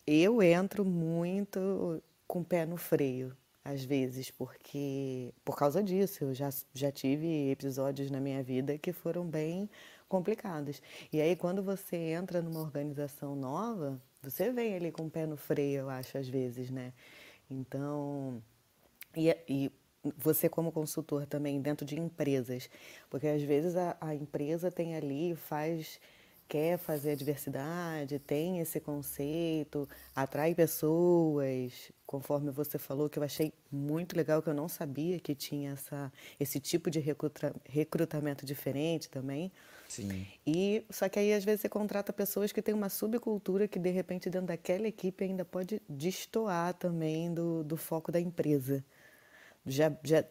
[0.05, 6.33] Eu entro muito com o pé no freio, às vezes, porque por causa disso, eu
[6.33, 9.69] já, já tive episódios na minha vida que foram bem
[10.09, 10.81] complicados.
[11.11, 15.37] E aí, quando você entra numa organização nova, você vem ali com o pé no
[15.37, 16.91] freio, eu acho, às vezes, né?
[17.49, 18.43] Então,
[19.15, 19.71] e, e
[20.17, 22.69] você como consultor também dentro de empresas,
[23.09, 25.99] porque às vezes a, a empresa tem ali, faz
[26.53, 33.51] quer fazer a diversidade, tem esse conceito, atrai pessoas, conforme você falou, que eu achei
[33.71, 39.09] muito legal, que eu não sabia que tinha essa, esse tipo de recruta, recrutamento diferente
[39.09, 39.51] também.
[39.89, 40.27] Sim.
[40.45, 43.89] E só que aí às vezes você contrata pessoas que têm uma subcultura que de
[43.89, 48.85] repente dentro daquela equipe ainda pode destoar também do, do foco da empresa.
[49.65, 50.23] Já, já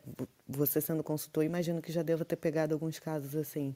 [0.46, 3.74] você sendo consultor, imagino que já deva ter pegado alguns casos assim.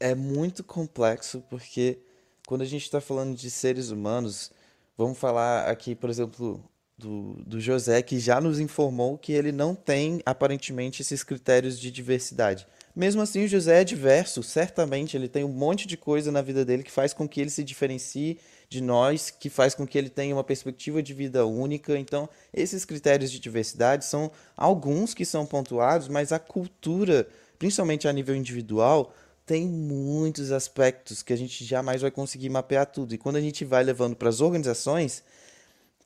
[0.00, 1.98] É muito complexo porque
[2.46, 4.50] quando a gente está falando de seres humanos,
[4.98, 6.60] vamos falar aqui, por exemplo,
[7.00, 11.90] do, do José, que já nos informou que ele não tem aparentemente esses critérios de
[11.90, 12.66] diversidade.
[12.94, 16.64] Mesmo assim, o José é diverso, certamente ele tem um monte de coisa na vida
[16.64, 20.10] dele que faz com que ele se diferencie de nós, que faz com que ele
[20.10, 21.96] tenha uma perspectiva de vida única.
[21.98, 28.12] Então, esses critérios de diversidade são alguns que são pontuados, mas a cultura, principalmente a
[28.12, 29.14] nível individual,
[29.50, 33.12] tem muitos aspectos que a gente jamais vai conseguir mapear tudo.
[33.12, 35.24] E quando a gente vai levando para as organizações,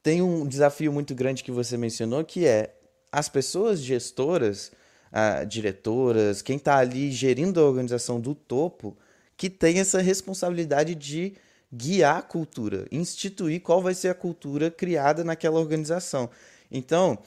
[0.02, 2.74] tem um desafio muito grande que você mencionou, que é
[3.12, 4.72] as pessoas gestoras
[5.12, 8.96] ah, diretoras, quem está ali gerindo a organização do topo,
[9.37, 11.35] que tem essa responsabilidade de
[11.70, 16.30] guiar a cultura, instituir qual vai ser a cultura criada naquela organização.
[16.72, 17.18] Então,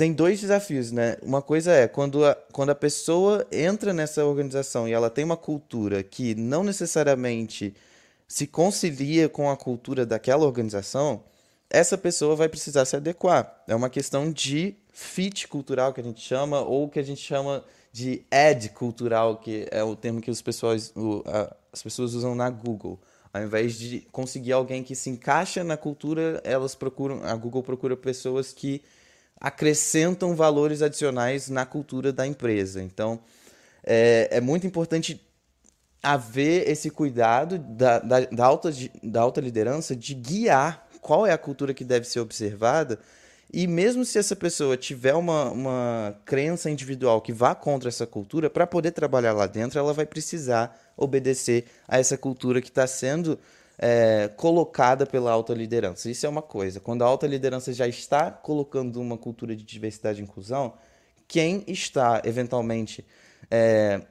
[0.00, 1.18] tem dois desafios, né?
[1.20, 5.36] Uma coisa é quando a, quando a pessoa entra nessa organização e ela tem uma
[5.36, 7.74] cultura que não necessariamente
[8.26, 11.22] se concilia com a cultura daquela organização,
[11.68, 13.62] essa pessoa vai precisar se adequar.
[13.68, 17.62] É uma questão de fit cultural que a gente chama, ou que a gente chama
[17.92, 20.94] de ad cultural, que é o termo que os pessoas,
[21.70, 22.98] as pessoas usam na Google.
[23.34, 27.94] Ao invés de conseguir alguém que se encaixa na cultura, elas procuram, a Google procura
[27.98, 28.82] pessoas que
[29.40, 32.82] acrescentam valores adicionais na cultura da empresa.
[32.82, 33.20] Então,
[33.82, 35.20] é, é muito importante
[36.02, 38.70] haver esse cuidado da, da, da, alta,
[39.02, 42.98] da alta liderança de guiar qual é a cultura que deve ser observada
[43.52, 48.48] e mesmo se essa pessoa tiver uma, uma crença individual que vá contra essa cultura,
[48.48, 53.38] para poder trabalhar lá dentro, ela vai precisar obedecer a essa cultura que está sendo
[53.82, 56.10] é, colocada pela alta liderança.
[56.10, 56.78] Isso é uma coisa.
[56.78, 60.74] Quando a alta liderança já está colocando uma cultura de diversidade e inclusão,
[61.26, 63.06] quem está eventualmente
[63.50, 64.02] é,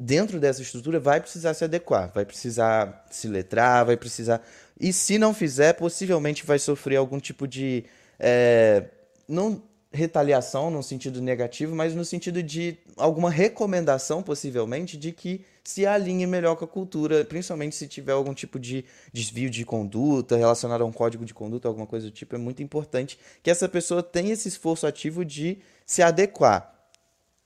[0.00, 4.42] dentro dessa estrutura vai precisar se adequar, vai precisar se letrar, vai precisar.
[4.80, 7.84] E se não fizer, possivelmente vai sofrer algum tipo de
[8.18, 8.84] é,
[9.28, 9.62] não
[9.92, 16.26] retaliação no sentido negativo, mas no sentido de alguma recomendação, possivelmente, de que se alinhe
[16.26, 20.86] melhor com a cultura, principalmente se tiver algum tipo de desvio de conduta relacionado a
[20.86, 24.32] um código de conduta, alguma coisa do tipo, é muito importante que essa pessoa tenha
[24.32, 26.74] esse esforço ativo de se adequar.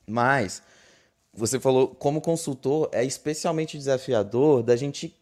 [0.07, 0.63] Mas,
[1.33, 5.13] você falou, como consultor, é especialmente desafiador da gente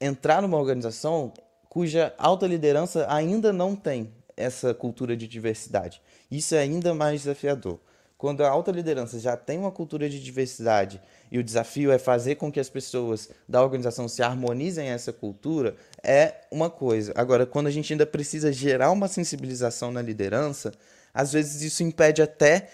[0.00, 1.34] entrar numa organização
[1.68, 6.00] cuja alta liderança ainda não tem essa cultura de diversidade.
[6.30, 7.78] Isso é ainda mais desafiador.
[8.16, 12.36] quando a alta liderança já tem uma cultura de diversidade e o desafio é fazer
[12.36, 17.12] com que as pessoas da organização se harmonizem a essa cultura, é uma coisa.
[17.16, 20.72] Agora, quando a gente ainda precisa gerar uma sensibilização na liderança,
[21.12, 22.68] às vezes isso impede até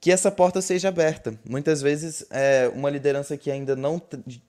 [0.00, 1.34] que essa porta seja aberta.
[1.44, 4.00] Muitas vezes, é, uma liderança que ainda não,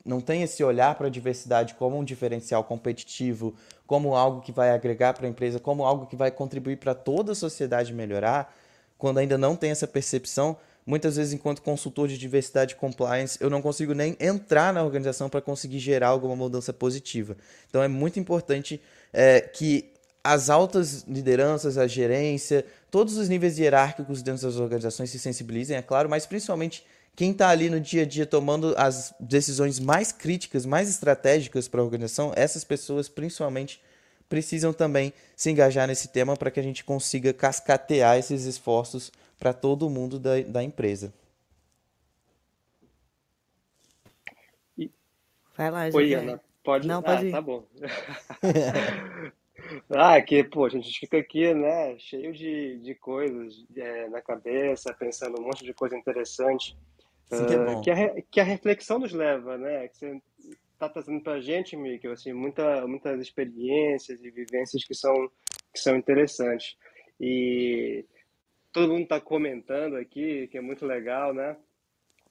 [0.06, 3.56] não tem esse olhar para a diversidade como um diferencial competitivo,
[3.88, 7.32] como algo que vai agregar para a empresa, como algo que vai contribuir para toda
[7.32, 8.56] a sociedade melhorar,
[8.98, 10.56] quando ainda não tem essa percepção,
[10.90, 15.30] muitas vezes, enquanto consultor de diversidade e compliance, eu não consigo nem entrar na organização
[15.30, 17.38] para conseguir gerar alguma mudança positiva.
[17.70, 18.82] Então, é muito importante
[19.14, 19.92] é, que
[20.24, 25.82] as altas lideranças, a gerência, todos os níveis hierárquicos dentro das organizações se sensibilizem, é
[25.84, 26.84] claro, mas principalmente
[27.16, 31.82] quem está ali no dia a dia tomando as decisões mais críticas, mais estratégicas para
[31.82, 33.80] a organização, essas pessoas principalmente
[34.28, 39.54] precisam também se engajar nesse tema para que a gente consiga cascatear esses esforços para
[39.54, 41.14] todo mundo da, da empresa.
[45.56, 45.98] Vai lá, gente.
[45.98, 46.42] Oi, Ana.
[46.64, 46.88] Pode?
[46.88, 47.32] Não, pode ah, ir.
[47.32, 47.66] tá bom.
[49.90, 54.94] ah, que, pô, a gente fica aqui, né, cheio de, de coisas é, na cabeça,
[54.94, 56.78] pensando um monte de coisa interessante.
[57.30, 59.88] Sim, que, é uh, que, a, que a reflexão nos leva, né?
[59.88, 60.22] Que você
[60.74, 65.30] está trazendo para a gente, Mikkel, assim, muita, muitas experiências e vivências que são,
[65.74, 66.78] que são interessantes.
[67.20, 68.06] E
[68.72, 71.58] todo mundo está comentando aqui, que é muito legal, né?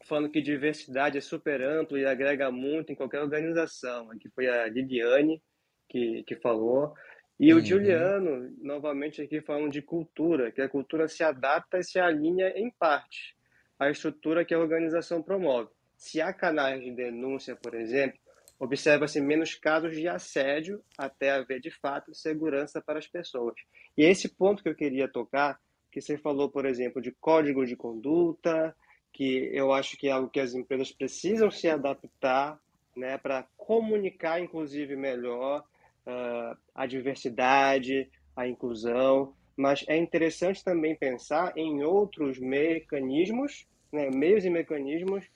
[0.05, 4.11] Falando que diversidade é super amplo e agrega muito em qualquer organização.
[4.11, 5.42] Aqui foi a Liliane
[5.88, 6.94] que, que falou.
[7.38, 7.61] E uhum.
[7.61, 12.48] o Juliano, novamente aqui falando de cultura, que a cultura se adapta e se alinha
[12.57, 13.37] em parte
[13.79, 15.70] à estrutura que a organização promove.
[15.96, 18.18] Se há canais de denúncia, por exemplo,
[18.59, 23.55] observa-se menos casos de assédio até haver, de fato, segurança para as pessoas.
[23.96, 25.61] E esse ponto que eu queria tocar,
[25.99, 28.75] que você falou, por exemplo, de código de conduta,
[29.13, 32.59] que eu acho que é algo que as empresas precisam se adaptar
[32.97, 35.65] né, para comunicar, inclusive, melhor
[36.07, 44.45] uh, a diversidade, a inclusão, mas é interessante também pensar em outros mecanismos, né, meios
[44.45, 45.29] e mecanismos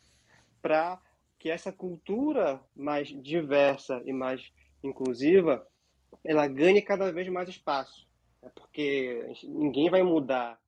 [0.61, 1.01] para
[1.41, 4.53] que essa cultura mais diversa e mais
[4.85, 5.67] inclusiva,
[6.25, 8.07] ela ganhe cada vez mais espaço.
[8.43, 8.51] Né?
[8.55, 10.61] Porque ninguém vai mudar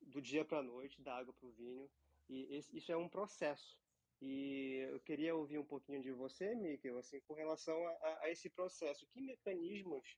[0.00, 1.88] do dia para a noite, da água para o vinho,
[2.28, 3.78] e esse, isso é um processo.
[4.20, 8.48] E eu queria ouvir um pouquinho de você, Mikkel, assim, com relação a, a esse
[8.48, 9.06] processo.
[9.08, 10.16] Que mecanismos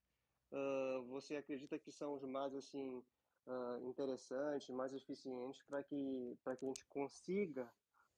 [0.53, 3.03] uh, você acredita que são os mais assim
[3.47, 7.71] uh, interessantes, mais eficientes para que para que a gente consiga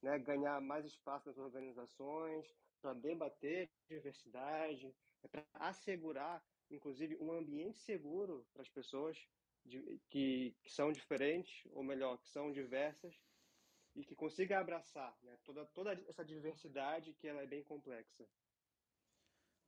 [0.03, 7.79] né, ganhar mais espaço nas organizações, para debater diversidade, é para assegurar, inclusive, um ambiente
[7.79, 9.17] seguro para as pessoas
[9.65, 13.15] de, que, que, são diferentes, ou melhor, que são diversas,
[13.95, 18.29] e que consiga abraçar né, toda, toda essa diversidade que ela é bem complexa.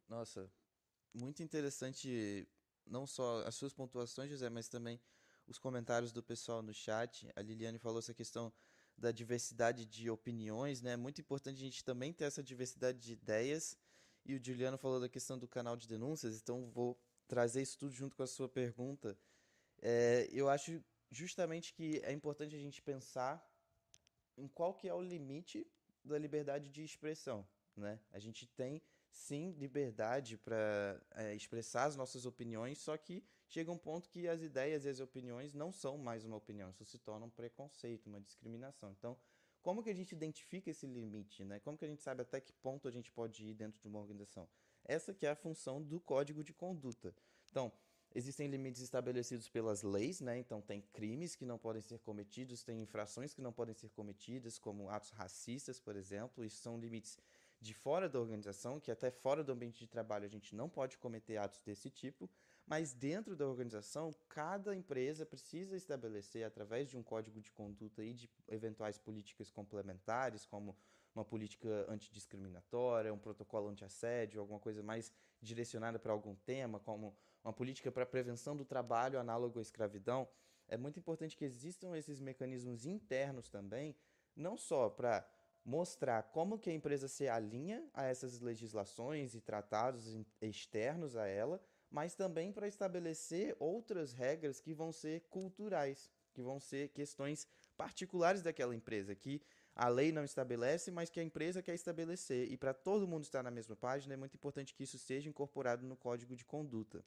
[0.06, 0.50] Nossa,
[1.14, 2.46] muito interessante
[2.86, 5.00] não só as suas pontuações, José, mas também
[5.46, 7.30] os comentários do pessoal no chat.
[7.34, 8.52] A Liliane falou essa questão
[8.96, 10.92] da diversidade de opiniões, né?
[10.92, 13.76] É muito importante a gente também ter essa diversidade de ideias.
[14.28, 17.94] E o Juliano falou da questão do canal de denúncias, então vou trazer isso tudo
[17.94, 19.18] junto com a sua pergunta.
[19.80, 23.42] É, eu acho justamente que é importante a gente pensar
[24.36, 25.66] em qual que é o limite
[26.04, 27.98] da liberdade de expressão, né?
[28.12, 33.78] A gente tem sim liberdade para é, expressar as nossas opiniões, só que chega um
[33.78, 37.24] ponto que as ideias e as opiniões não são mais uma opinião, isso se torna
[37.24, 38.92] um preconceito, uma discriminação.
[38.92, 39.18] Então,
[39.62, 41.60] como que a gente identifica esse limite, né?
[41.60, 43.98] Como que a gente sabe até que ponto a gente pode ir dentro de uma
[43.98, 44.48] organização?
[44.84, 47.14] Essa que é a função do código de conduta.
[47.50, 47.72] Então,
[48.14, 50.38] existem limites estabelecidos pelas leis, né?
[50.38, 54.58] Então, tem crimes que não podem ser cometidos, tem infrações que não podem ser cometidas,
[54.58, 56.44] como atos racistas, por exemplo.
[56.44, 57.18] Isso são limites
[57.60, 60.96] de fora da organização, que até fora do ambiente de trabalho a gente não pode
[60.98, 62.30] cometer atos desse tipo.
[62.68, 68.12] Mas dentro da organização, cada empresa precisa estabelecer, através de um código de conduta e
[68.12, 70.76] de eventuais políticas complementares, como
[71.14, 75.10] uma política antidiscriminatória, um protocolo anti-assédio, alguma coisa mais
[75.40, 80.28] direcionada para algum tema, como uma política para prevenção do trabalho análogo à escravidão.
[80.68, 83.96] É muito importante que existam esses mecanismos internos também,
[84.36, 85.26] não só para
[85.64, 90.06] mostrar como que a empresa se alinha a essas legislações e tratados
[90.42, 91.58] externos a ela,
[91.90, 98.42] mas também para estabelecer outras regras que vão ser culturais, que vão ser questões particulares
[98.42, 99.40] daquela empresa, que
[99.74, 102.50] a lei não estabelece, mas que a empresa quer estabelecer.
[102.50, 105.86] E para todo mundo estar na mesma página, é muito importante que isso seja incorporado
[105.86, 107.04] no código de conduta.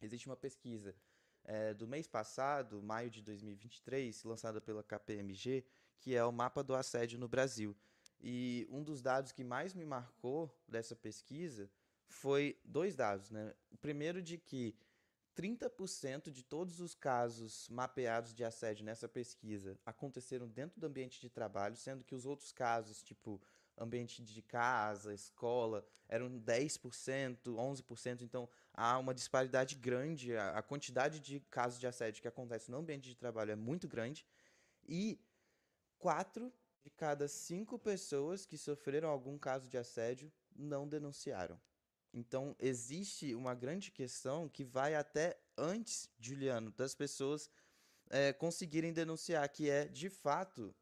[0.00, 0.94] Existe uma pesquisa
[1.44, 5.64] é, do mês passado, maio de 2023, lançada pela KPMG,
[5.98, 7.76] que é o Mapa do Assédio no Brasil.
[8.20, 11.70] E um dos dados que mais me marcou dessa pesquisa
[12.10, 13.30] foi dois dados.
[13.30, 13.54] Né?
[13.70, 14.74] O primeiro de que
[15.36, 21.30] 30% de todos os casos mapeados de assédio nessa pesquisa aconteceram dentro do ambiente de
[21.30, 23.40] trabalho, sendo que os outros casos, tipo
[23.78, 28.22] ambiente de casa, escola, eram 10%, 11%.
[28.22, 30.36] Então há uma disparidade grande.
[30.36, 34.26] A quantidade de casos de assédio que acontece no ambiente de trabalho é muito grande.
[34.86, 35.18] E
[35.98, 36.52] quatro
[36.82, 41.58] de cada cinco pessoas que sofreram algum caso de assédio não denunciaram.
[42.12, 47.48] Então, existe uma grande questão que vai até antes, Juliano, das pessoas
[48.08, 50.74] é, conseguirem denunciar, que é, de fato,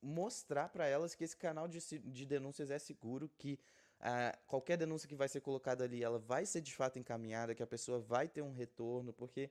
[0.00, 3.58] mostrar para elas que esse canal de, de denúncias é seguro, que
[4.00, 7.62] uh, qualquer denúncia que vai ser colocada ali, ela vai ser de fato encaminhada, que
[7.62, 9.50] a pessoa vai ter um retorno, porque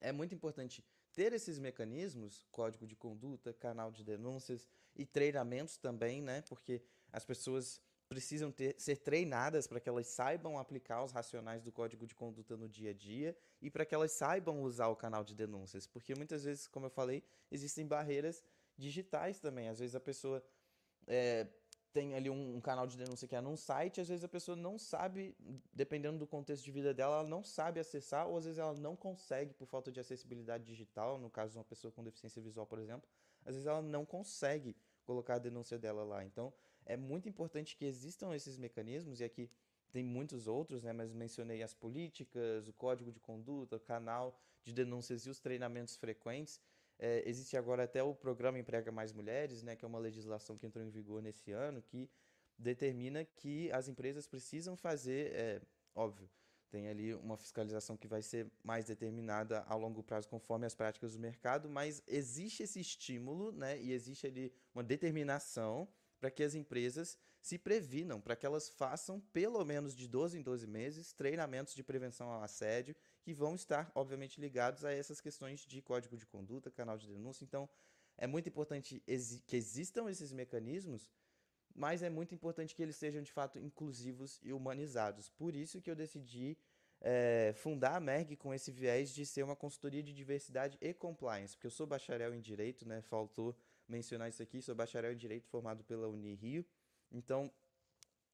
[0.00, 6.20] é muito importante ter esses mecanismos, código de conduta, canal de denúncias e treinamentos também,
[6.20, 6.42] né?
[6.42, 11.72] Porque as pessoas precisam ter, ser treinadas para que elas saibam aplicar os racionais do
[11.72, 15.24] código de conduta no dia a dia e para que elas saibam usar o canal
[15.24, 15.86] de denúncias.
[15.86, 18.42] Porque muitas vezes, como eu falei, existem barreiras
[18.76, 19.68] digitais também.
[19.68, 20.44] Às vezes a pessoa
[21.06, 21.48] é,
[21.92, 24.54] tem ali um, um, canal de denúncia que é num site, às vezes a pessoa
[24.54, 25.34] não sabe,
[25.72, 28.94] dependendo do contexto de vida dela, ela não sabe acessar, ou às vezes ela não
[28.94, 32.78] consegue por falta de acessibilidade digital, no caso de uma pessoa com deficiência visual, por
[32.78, 33.08] exemplo,
[33.46, 36.22] às vezes ela não consegue colocar a denúncia dela lá.
[36.22, 36.52] Então,
[36.86, 39.50] é muito importante que existam esses mecanismos, e aqui
[39.92, 44.72] tem muitos outros, né, mas mencionei as políticas, o código de conduta, o canal de
[44.72, 46.60] denúncias e os treinamentos frequentes,
[46.98, 50.66] é, existe agora até o programa Emprega Mais Mulheres, né, que é uma legislação que
[50.66, 52.08] entrou em vigor nesse ano, que
[52.58, 55.62] determina que as empresas precisam fazer, é,
[55.94, 56.28] óbvio,
[56.70, 61.12] tem ali uma fiscalização que vai ser mais determinada a longo prazo conforme as práticas
[61.12, 65.88] do mercado, mas existe esse estímulo, né, e existe ali uma determinação
[66.18, 70.42] para que as empresas se previnam, para que elas façam pelo menos de 12 em
[70.42, 75.60] 12 meses treinamentos de prevenção ao assédio, que vão estar, obviamente, ligados a essas questões
[75.60, 77.44] de código de conduta, canal de denúncia.
[77.44, 77.68] Então,
[78.18, 79.02] é muito importante
[79.46, 81.10] que existam esses mecanismos,
[81.74, 85.28] mas é muito importante que eles sejam de fato inclusivos e humanizados.
[85.28, 86.56] Por isso que eu decidi
[87.00, 91.54] é, fundar a MERG com esse viés de ser uma consultoria de diversidade e compliance,
[91.54, 93.02] porque eu sou bacharel em direito, né?
[93.02, 93.56] Faltou
[93.88, 96.64] mencionar isso aqui, sou bacharel em Direito formado pela Unirio.
[97.10, 97.52] Então,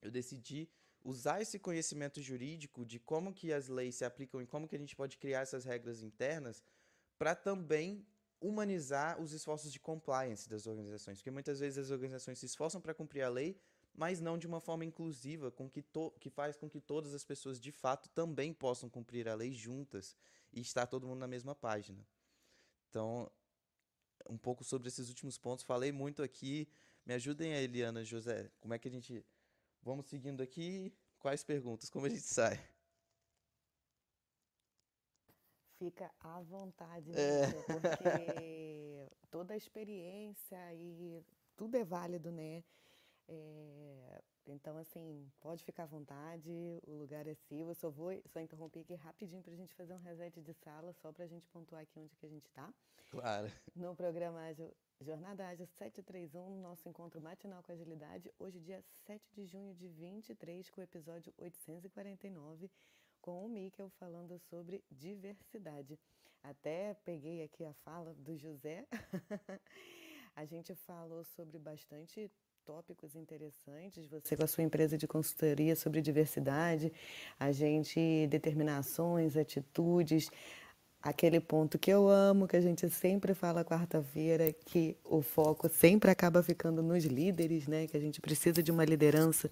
[0.01, 0.69] eu decidi
[1.05, 4.79] usar esse conhecimento jurídico de como que as leis se aplicam e como que a
[4.79, 6.63] gente pode criar essas regras internas
[7.19, 8.07] para também
[8.41, 12.93] humanizar os esforços de compliance das organizações, porque muitas vezes as organizações se esforçam para
[12.93, 13.57] cumprir a lei,
[13.95, 15.85] mas não de uma forma inclusiva, com que,
[16.19, 20.17] que faz com que todas as pessoas de fato também possam cumprir a lei juntas
[20.53, 22.05] e estar todo mundo na mesma página.
[22.89, 23.31] Então,
[24.29, 25.65] um pouco sobre esses últimos pontos.
[25.65, 26.69] Falei muito aqui.
[27.05, 28.51] Me ajudem aí, Eliana, José.
[28.61, 29.25] Como é que a gente.
[29.83, 30.93] Vamos seguindo aqui.
[31.19, 31.91] Quais perguntas?
[31.91, 32.61] Como a gente sai?
[35.79, 37.51] Fica à vontade, é.
[37.67, 41.25] porque toda a experiência e
[41.57, 42.63] tudo é válido, né?
[43.33, 46.51] É, então, assim, pode ficar à vontade,
[46.87, 47.69] o lugar é seu.
[47.69, 50.93] Eu só vou só interromper aqui rapidinho para a gente fazer um reset de sala,
[50.95, 52.73] só para a gente pontuar aqui onde que a gente está.
[53.11, 53.51] Claro.
[53.75, 54.41] No programa
[55.01, 60.69] Jornada Ágil 731, nosso encontro matinal com agilidade, hoje dia 7 de junho de 23,
[60.71, 62.71] com o episódio 849,
[63.21, 65.99] com o Mikkel falando sobre diversidade.
[66.43, 68.87] Até peguei aqui a fala do José.
[70.35, 72.31] a gente falou sobre bastante
[72.65, 74.07] tópicos interessantes.
[74.09, 76.93] Você com a sua empresa de consultoria sobre diversidade,
[77.39, 80.31] a gente determinações, atitudes,
[81.03, 86.11] aquele ponto que eu amo, que a gente sempre fala quarta-feira, que o foco sempre
[86.11, 87.89] acaba ficando nos líderes, né?
[87.89, 89.51] Que a gente precisa de uma liderança,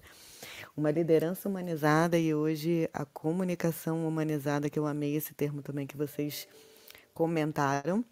[0.75, 5.97] uma liderança humanizada e hoje a comunicação humanizada, que eu amei esse termo também que
[5.97, 6.47] vocês
[7.13, 8.05] comentaram.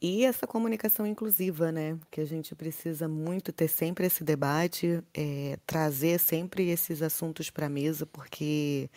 [0.00, 1.98] E essa comunicação inclusiva, né?
[2.10, 7.66] Que a gente precisa muito ter sempre esse debate, é, trazer sempre esses assuntos para
[7.66, 8.90] a mesa, porque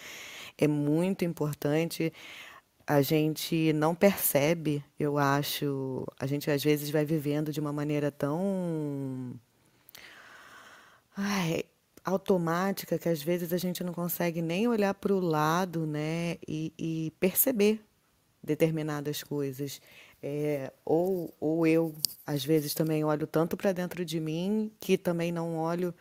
[0.57, 2.11] é muito importante.
[2.85, 8.09] A gente não percebe, eu acho, a gente às vezes vai vivendo de uma maneira
[8.11, 9.37] tão
[11.17, 11.63] ai,
[12.05, 16.73] automática que às vezes a gente não consegue nem olhar para o lado, né, e,
[16.77, 17.81] e perceber
[18.41, 19.81] determinadas coisas.
[20.21, 21.93] É, ou, ou eu,
[22.25, 25.93] às vezes, também olho tanto para dentro de mim que também não olho,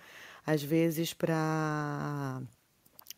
[0.47, 2.43] às vezes, para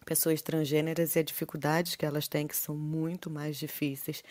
[0.09, 4.25] pessoas transgêneras e as dificuldades que elas têm, que são muito mais difíceis.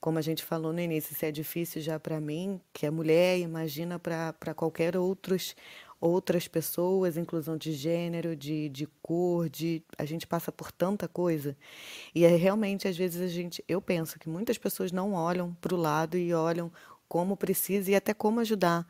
[0.00, 3.38] Como a gente falou no início, se é difícil já para mim, que é mulher,
[3.40, 5.56] imagina para qualquer outros,
[6.00, 11.56] outras pessoas, inclusão de gênero, de, de cor, de a gente passa por tanta coisa.
[12.14, 15.74] E é realmente, às vezes, a gente, eu penso que muitas pessoas não olham para
[15.74, 16.70] o lado e olham
[17.08, 18.86] como precisa e até como ajudar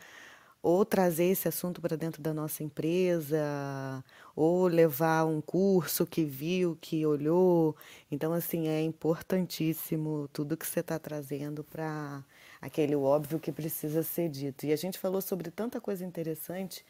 [0.64, 4.02] ou trazer esse assunto para dentro da nossa empresa,
[4.34, 7.76] ou levar um curso que viu, que olhou.
[8.11, 12.24] Então, assim, é importantíssimo tudo que você está trazendo para
[12.64, 14.64] aquele óbvio que precisa ser dito.
[14.64, 16.82] E a gente falou sobre tanta coisa interessante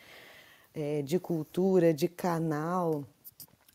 [0.73, 3.05] é, de cultura, de canal.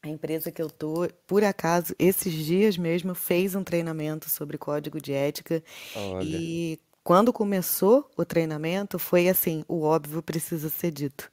[0.01, 5.01] A empresa que eu tô, por acaso, esses dias mesmo, fez um treinamento sobre código
[5.01, 5.61] de ética
[5.93, 6.23] Olha.
[6.23, 11.29] e quando começou o treinamento, foi assim: o óbvio precisa ser dito.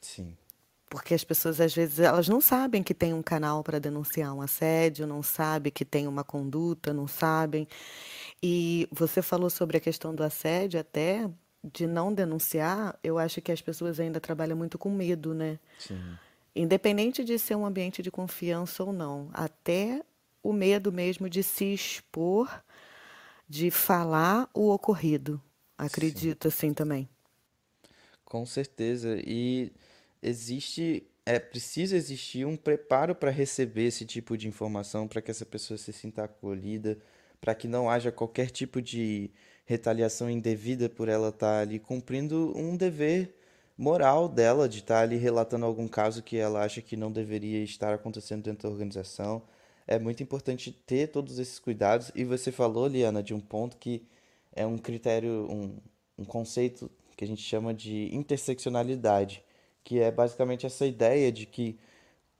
[0.00, 0.34] Sim.
[0.90, 4.40] Porque as pessoas, às vezes, elas não sabem que tem um canal para denunciar um
[4.40, 7.68] assédio, não sabem que tem uma conduta, não sabem.
[8.42, 11.28] E você falou sobre a questão do assédio, até
[11.62, 15.58] de não denunciar, eu acho que as pessoas ainda trabalham muito com medo, né?
[15.78, 16.16] Sim.
[16.54, 20.02] Independente de ser um ambiente de confiança ou não, até
[20.42, 22.62] o medo mesmo de se expor
[23.48, 25.40] de falar o ocorrido.
[25.76, 26.48] Acredito Sim.
[26.48, 27.08] assim também.
[28.24, 29.16] Com certeza.
[29.24, 29.72] E
[30.22, 35.46] existe, é preciso existir um preparo para receber esse tipo de informação, para que essa
[35.46, 36.98] pessoa se sinta acolhida,
[37.40, 39.30] para que não haja qualquer tipo de
[39.64, 43.34] retaliação indevida por ela estar tá ali cumprindo um dever
[43.76, 47.62] moral dela de estar tá ali relatando algum caso que ela acha que não deveria
[47.62, 49.42] estar acontecendo dentro da organização
[49.88, 52.12] é muito importante ter todos esses cuidados.
[52.14, 54.06] E você falou, Liana, de um ponto que
[54.54, 55.78] é um critério, um,
[56.18, 59.42] um conceito que a gente chama de interseccionalidade,
[59.88, 61.78] que é basicamente essa ideia de que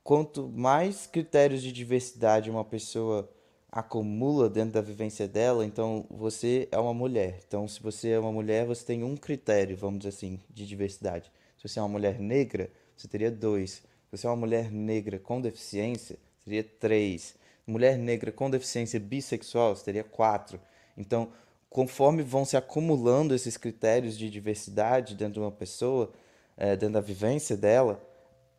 [0.05, 3.27] quanto mais critérios de diversidade uma pessoa
[3.73, 7.41] acumula dentro da vivência dela, então você é uma mulher.
[7.49, 11.33] Então, se você é uma mulher, você tem um critério, vamos dizer assim, de diversidade.
[11.57, 13.71] Se você é uma mulher negra, você teria dois.
[13.71, 17.35] Se você é uma mulher negra com deficiência, seria três
[17.67, 20.61] mulher negra com deficiência bissexual, teria quatro.
[20.99, 21.33] Então,
[21.71, 26.13] conforme vão se acumulando esses critérios de diversidade dentro de uma pessoa,
[26.59, 28.03] é, dentro da vivência dela,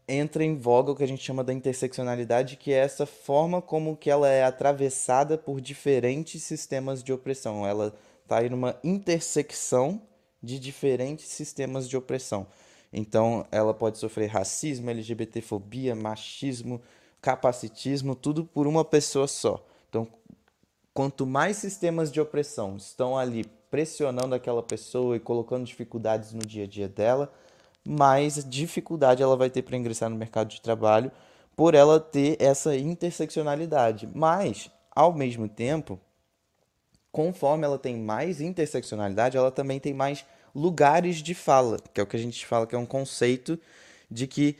[0.08, 3.95] entra em voga o que a gente chama da interseccionalidade, que é essa forma como
[3.95, 7.68] que ela é atravessada por diferentes sistemas de opressão.
[7.68, 7.93] Ela
[8.24, 10.02] está aí numa intersecção
[10.41, 12.47] de diferentes sistemas de opressão.
[12.91, 16.82] Então, ela pode sofrer racismo, LGBTfobia, machismo,
[17.22, 19.64] capacitismo, tudo por uma pessoa só.
[19.89, 20.08] Então,
[20.93, 26.64] quanto mais sistemas de opressão estão ali pressionando aquela pessoa e colocando dificuldades no dia
[26.64, 27.32] a dia dela,
[27.90, 31.12] mais dificuldade ela vai ter para ingressar no mercado de trabalho
[31.56, 34.08] por ela ter essa interseccionalidade.
[34.14, 36.00] Mas, ao mesmo tempo,
[37.12, 40.24] conforme ela tem mais interseccionalidade, ela também tem mais
[40.54, 43.60] lugares de fala, que é o que a gente fala que é um conceito
[44.10, 44.56] de que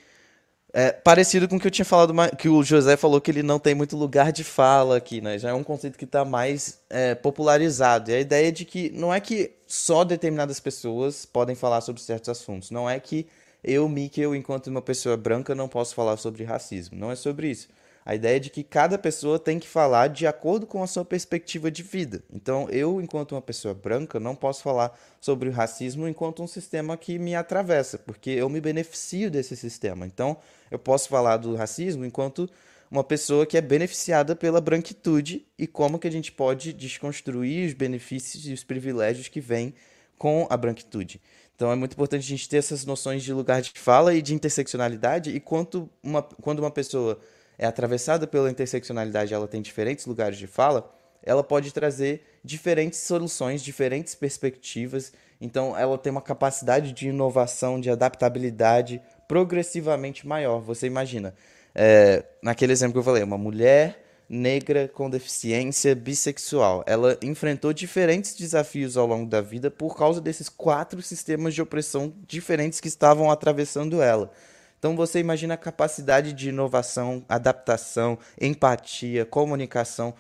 [0.72, 3.58] é parecido com o que eu tinha falado, que o José falou que ele não
[3.58, 5.38] tem muito lugar de fala aqui, né?
[5.40, 8.12] Já é um conceito que está mais é, popularizado.
[8.12, 12.02] E a ideia é de que não é que só determinadas pessoas podem falar sobre
[12.02, 12.70] certos assuntos.
[12.70, 13.28] Não é que
[13.64, 16.98] eu, Mikkel, enquanto uma pessoa branca, não posso falar sobre racismo.
[16.98, 17.68] Não é sobre isso.
[18.06, 21.06] A ideia é de que cada pessoa tem que falar de acordo com a sua
[21.06, 22.24] perspectiva de vida.
[22.32, 26.98] Então, eu, enquanto uma pessoa branca, não posso falar sobre o racismo enquanto um sistema
[26.98, 30.06] que me atravessa, porque eu me beneficio desse sistema.
[30.06, 30.38] Então,
[30.72, 32.50] eu posso falar do racismo enquanto
[32.90, 37.74] uma pessoa que é beneficiada pela branquitude e como que a gente pode desconstruir os
[37.74, 39.74] benefícios e os privilégios que vêm
[40.18, 41.22] com a branquitude.
[41.56, 44.34] Então é muito importante a gente ter essas noções de lugar de fala e de
[44.34, 47.20] interseccionalidade e quanto uma, quando uma pessoa
[47.60, 50.90] é atravessada pela interseccionalidade, ela tem diferentes lugares de fala,
[51.22, 55.12] ela pode trazer diferentes soluções, diferentes perspectivas.
[55.42, 60.62] Então, ela tem uma capacidade de inovação, de adaptabilidade progressivamente maior.
[60.62, 61.36] Você imagina,
[61.76, 66.84] é, naquele exemplo que eu falei, uma mulher negra com deficiência bissexual.
[66.88, 72.14] Ela enfrentou diferentes desafios ao longo da vida por causa desses quatro sistemas de opressão
[72.26, 74.32] diferentes que estavam atravessando ela.
[74.80, 80.14] Então você imagina a capacidade de inovação, adaptação, empatia, comunicação.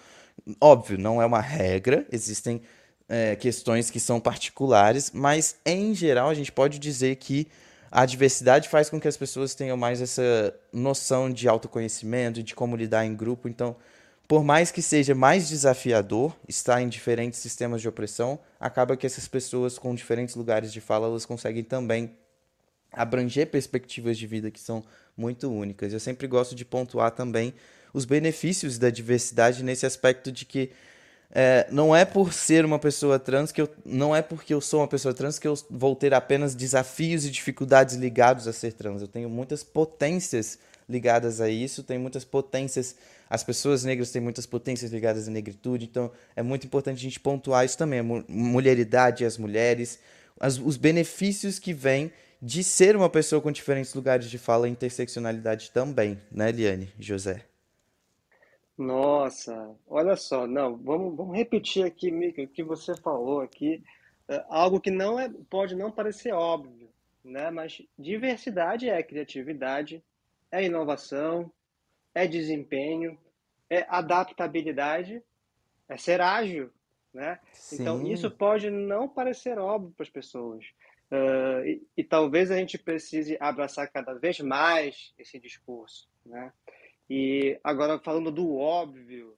[0.59, 2.61] Óbvio, não é uma regra, existem
[3.07, 7.47] é, questões que são particulares, mas em geral a gente pode dizer que
[7.91, 12.75] a diversidade faz com que as pessoas tenham mais essa noção de autoconhecimento, de como
[12.75, 13.47] lidar em grupo.
[13.47, 13.75] Então,
[14.27, 19.27] por mais que seja mais desafiador estar em diferentes sistemas de opressão, acaba que essas
[19.27, 22.15] pessoas com diferentes lugares de fala, elas conseguem também
[22.91, 24.83] abranger perspectivas de vida que são
[25.15, 25.93] muito únicas.
[25.93, 27.53] Eu sempre gosto de pontuar também
[27.93, 30.71] os benefícios da diversidade nesse aspecto de que
[31.31, 34.79] é, não é por ser uma pessoa trans que eu não é porque eu sou
[34.79, 39.01] uma pessoa trans que eu vou ter apenas desafios e dificuldades ligados a ser trans.
[39.01, 42.95] Eu tenho muitas potências ligadas a isso, tenho muitas potências.
[43.29, 47.19] As pessoas negras têm muitas potências ligadas à negritude, então é muito importante a gente
[47.19, 49.99] pontuar isso também, a mulheridade, as mulheres,
[50.39, 52.11] as, os benefícios que vêm
[52.41, 57.45] de ser uma pessoa com diferentes lugares de fala e interseccionalidade também, né, Eliane, José?
[58.77, 63.83] Nossa, olha só, não, vamos, vamos repetir aqui, Mika, o que você falou aqui,
[64.29, 66.89] é, algo que não é, pode não parecer óbvio,
[67.21, 67.51] né?
[67.51, 70.01] Mas diversidade é criatividade,
[70.49, 71.51] é inovação,
[72.15, 73.17] é desempenho,
[73.69, 75.21] é adaptabilidade,
[75.89, 76.69] é ser ágil,
[77.13, 77.37] né?
[77.73, 80.63] Então isso pode não parecer óbvio para as pessoas.
[81.11, 86.53] Uh, e, e, talvez a gente precise abraçar cada vez mais esse discurso, né?
[87.09, 89.35] E agora, falando do óbvio,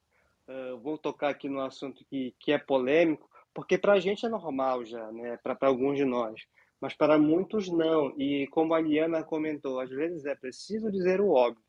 [0.49, 4.29] uh, vou tocar aqui no assunto que, que é polêmico, porque para a gente é
[4.29, 5.37] normal já, né?
[5.41, 6.41] para alguns de nós,
[6.79, 8.13] mas para muitos não.
[8.17, 11.63] E como a Liana comentou, às vezes é preciso dizer o óbvio.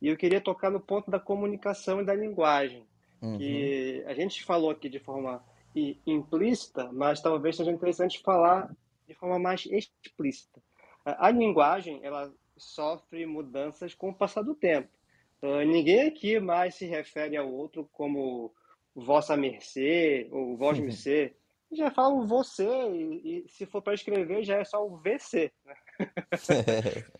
[0.00, 2.86] E eu queria tocar no ponto da comunicação e da linguagem,
[3.20, 3.36] uhum.
[3.36, 5.42] que a gente falou aqui de forma
[6.06, 8.70] implícita, mas talvez seja interessante falar
[9.08, 10.62] de forma mais explícita.
[11.04, 14.88] A linguagem, ela sofre mudanças com o passar do tempo.
[15.40, 18.52] Uh, ninguém aqui mais se refere ao outro como
[18.94, 21.34] vossa mercê ou vós mercê.
[21.70, 25.52] Já fala você e, e se for para escrever já é só o VC.
[25.64, 25.74] Né?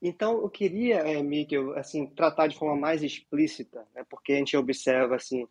[0.00, 4.04] então eu queria, é, Mikkel, assim, tratar de forma mais explícita, né?
[4.08, 5.46] porque a gente observa assim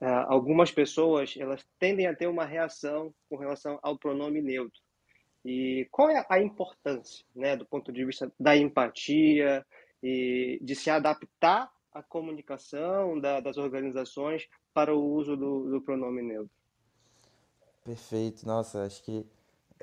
[0.00, 4.80] uh, algumas pessoas elas tendem a ter uma reação com relação ao pronome neutro.
[5.44, 9.64] E qual é a importância, né, do ponto de vista da empatia,
[10.04, 16.20] e de se adaptar à comunicação da, das organizações para o uso do, do, pronome
[16.20, 16.50] neutro.
[17.82, 19.24] Perfeito, nossa, acho que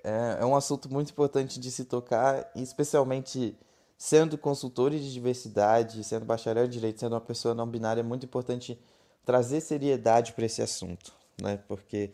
[0.04, 3.58] é, é um assunto muito importante de se tocar, especialmente
[3.98, 8.26] sendo consultor de diversidade, sendo bacharel em direito, sendo uma pessoa não binária, é muito
[8.26, 8.80] importante
[9.26, 11.60] trazer seriedade para esse assunto, né?
[11.68, 12.12] Porque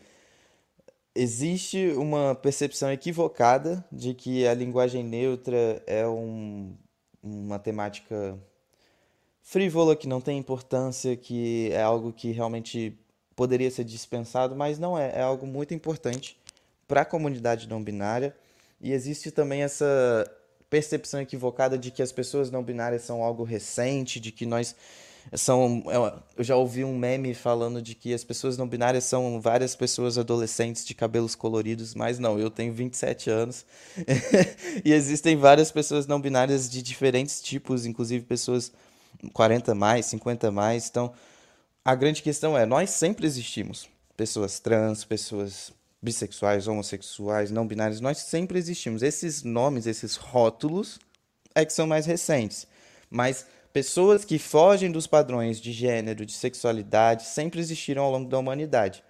[1.14, 6.76] existe uma percepção equivocada de que a linguagem neutra é um
[7.20, 8.38] uma temática
[9.42, 12.96] frívola, que não tem importância, que é algo que realmente
[13.34, 15.12] poderia ser dispensado, mas não é.
[15.14, 16.38] É algo muito importante
[16.86, 18.34] para a comunidade não binária.
[18.80, 20.30] E existe também essa
[20.70, 24.76] percepção equivocada de que as pessoas não binárias são algo recente, de que nós
[25.34, 25.82] são
[26.36, 30.16] eu já ouvi um meme falando de que as pessoas não binárias são várias pessoas
[30.16, 33.66] adolescentes de cabelos coloridos, mas não, eu tenho 27 anos
[34.84, 38.72] e existem várias pessoas não binárias de diferentes tipos, inclusive pessoas
[39.32, 40.88] 40 mais, 50 mais.
[40.88, 41.12] Então,
[41.84, 43.88] a grande questão é, nós sempre existimos.
[44.16, 49.02] Pessoas trans, pessoas bissexuais, homossexuais, não binárias, nós sempre existimos.
[49.02, 50.98] Esses nomes, esses rótulos
[51.54, 52.66] é que são mais recentes.
[53.10, 58.38] Mas Pessoas que fogem dos padrões de gênero, de sexualidade, sempre existiram ao longo da
[58.38, 59.04] humanidade.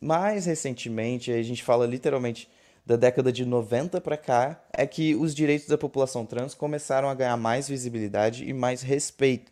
[0.00, 2.48] Mais recentemente, a gente fala literalmente
[2.86, 7.14] da década de 90 para cá, é que os direitos da população trans começaram a
[7.14, 9.50] ganhar mais visibilidade e mais respeito.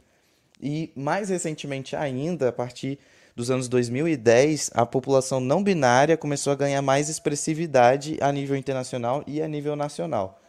[0.62, 2.96] E mais recentemente ainda, a partir
[3.34, 9.24] dos anos 2010, a população não binária começou a ganhar mais expressividade a nível internacional
[9.26, 10.40] e a nível nacional.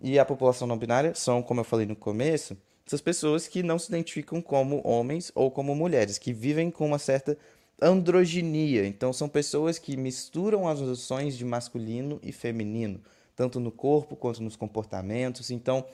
[0.00, 2.56] E a população não binária são, como eu falei no começo,
[2.88, 6.98] essas pessoas que não se identificam como homens ou como mulheres, que vivem com uma
[6.98, 7.36] certa
[7.80, 8.86] androginia.
[8.86, 12.98] Então, são pessoas que misturam as noções de masculino e feminino,
[13.36, 15.50] tanto no corpo quanto nos comportamentos.
[15.50, 15.84] Então,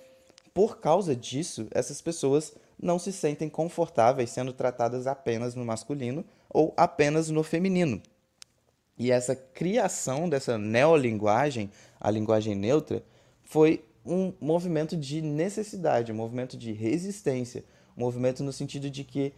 [0.55, 6.73] por causa disso, essas pessoas não se sentem confortáveis sendo tratadas apenas no masculino ou
[6.77, 8.01] apenas no feminino.
[8.97, 13.03] E essa criação dessa neolinguagem, a linguagem neutra,
[13.43, 17.65] foi um movimento de necessidade, um movimento de resistência,
[17.97, 19.33] um movimento no sentido de que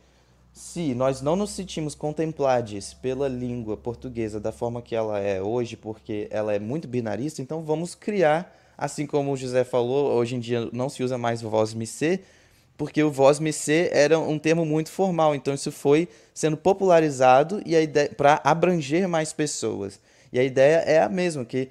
[0.52, 5.76] se nós não nos sentimos contemplados pela língua portuguesa da forma que ela é hoje,
[5.76, 10.40] porque ela é muito binarista, então vamos criar, assim como o José falou, hoje em
[10.40, 12.24] dia não se usa mais voz ser,
[12.76, 17.74] porque o voz ser era um termo muito formal, então isso foi sendo popularizado e
[18.16, 20.00] para abranger mais pessoas.
[20.32, 21.68] E a ideia é a mesma, que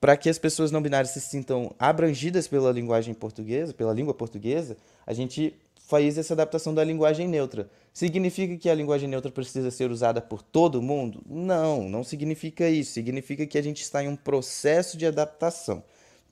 [0.00, 4.76] para que as pessoas não binárias se sintam abrangidas pela linguagem portuguesa, pela língua portuguesa,
[5.06, 5.54] a gente
[5.88, 7.68] faz essa adaptação da linguagem neutra.
[7.94, 11.22] Significa que a linguagem neutra precisa ser usada por todo mundo?
[11.26, 12.92] Não, não significa isso.
[12.92, 15.82] Significa que a gente está em um processo de adaptação.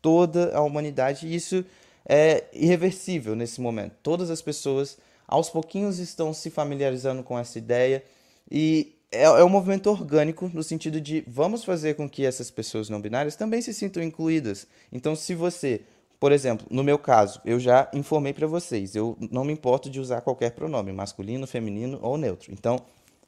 [0.03, 1.65] Toda a humanidade, isso
[2.07, 3.95] é irreversível nesse momento.
[4.03, 8.05] Todas as pessoas aos pouquinhos estão se familiarizando com essa ideia
[8.51, 12.89] e é, é um movimento orgânico no sentido de vamos fazer com que essas pessoas
[12.89, 14.67] não binárias também se sintam incluídas.
[14.93, 15.83] Então, se você,
[16.21, 20.01] por exemplo, no meu caso, eu já informei para vocês, eu não me importo de
[20.01, 22.53] usar qualquer pronome, masculino, feminino ou neutro.
[22.53, 22.81] Então,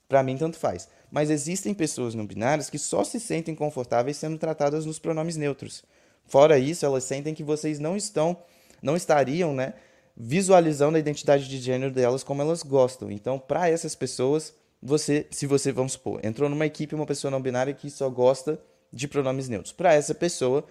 [0.09, 0.89] para mim, tanto faz.
[1.11, 5.84] Mas existem pessoas não binárias que só se sentem confortáveis sendo tratadas nos pronomes neutros.
[6.26, 8.36] Fora isso, elas sentem que vocês não estão,
[8.82, 9.74] não estariam, né,
[10.16, 13.11] visualizando a identidade de gênero delas como elas gostam.
[13.11, 14.53] Então, para essas pessoas,
[14.83, 18.61] você, se você, vamos supor, entrou numa equipe uma pessoa não binária que só gosta
[18.93, 19.72] de pronomes neutros.
[19.72, 20.64] Para essa pessoa,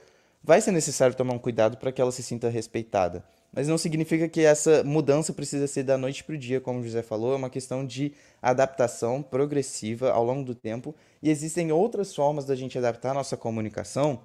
[0.44, 3.24] vai ser necessário tomar um cuidado para que ela se sinta respeitada.
[3.52, 6.84] Mas não significa que essa mudança precisa ser da noite para o dia, como o
[6.84, 10.96] José falou, é uma questão de adaptação progressiva ao longo do tempo.
[11.22, 14.22] E existem outras formas da gente adaptar a nossa comunicação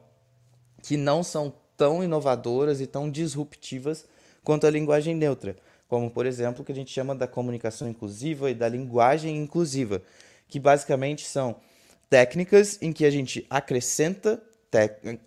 [0.83, 4.05] que não são tão inovadoras e tão disruptivas
[4.45, 5.57] quanto a linguagem neutra
[5.93, 10.01] como por exemplo o que a gente chama da comunicação inclusiva e da linguagem inclusiva,
[10.49, 11.57] que basicamente são
[12.09, 14.43] técnicas em que a gente acrescenta,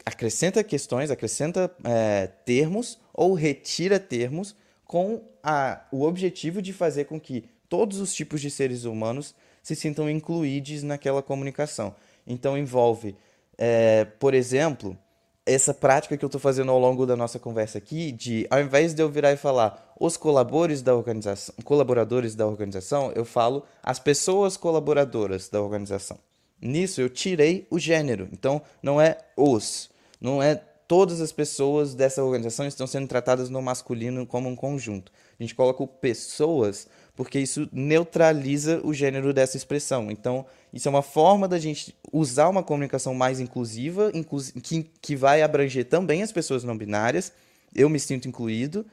[0.04, 4.56] acrescenta questões, acrescenta é, termos ou retira termos
[4.86, 9.76] com a, o objetivo de fazer com que todos os tipos de seres humanos se
[9.76, 11.96] sintam incluídos naquela comunicação.
[12.26, 13.16] Então envolve,
[13.56, 14.98] é, por exemplo,
[15.46, 18.96] essa prática que eu estou fazendo ao longo da nossa conversa aqui, de ao invés
[18.96, 24.00] de eu virar e falar os colaboradores da organização, colaboradores da organização, eu falo as
[24.00, 26.18] pessoas colaboradoras da organização.
[26.62, 28.28] Nisso eu tirei o gênero.
[28.32, 29.90] Então não é os,
[30.20, 30.56] não é
[30.88, 35.12] todas as pessoas dessa organização estão sendo tratadas no masculino como um conjunto.
[35.40, 40.12] A gente coloca o pessoas porque isso neutraliza o gênero dessa expressão.
[40.12, 45.16] Então, isso é uma forma da gente usar uma comunicação mais inclusiva, inclu que, que
[45.16, 47.32] vai abranger também as pessoas não binárias.
[47.74, 48.86] Eu me sinto incluído,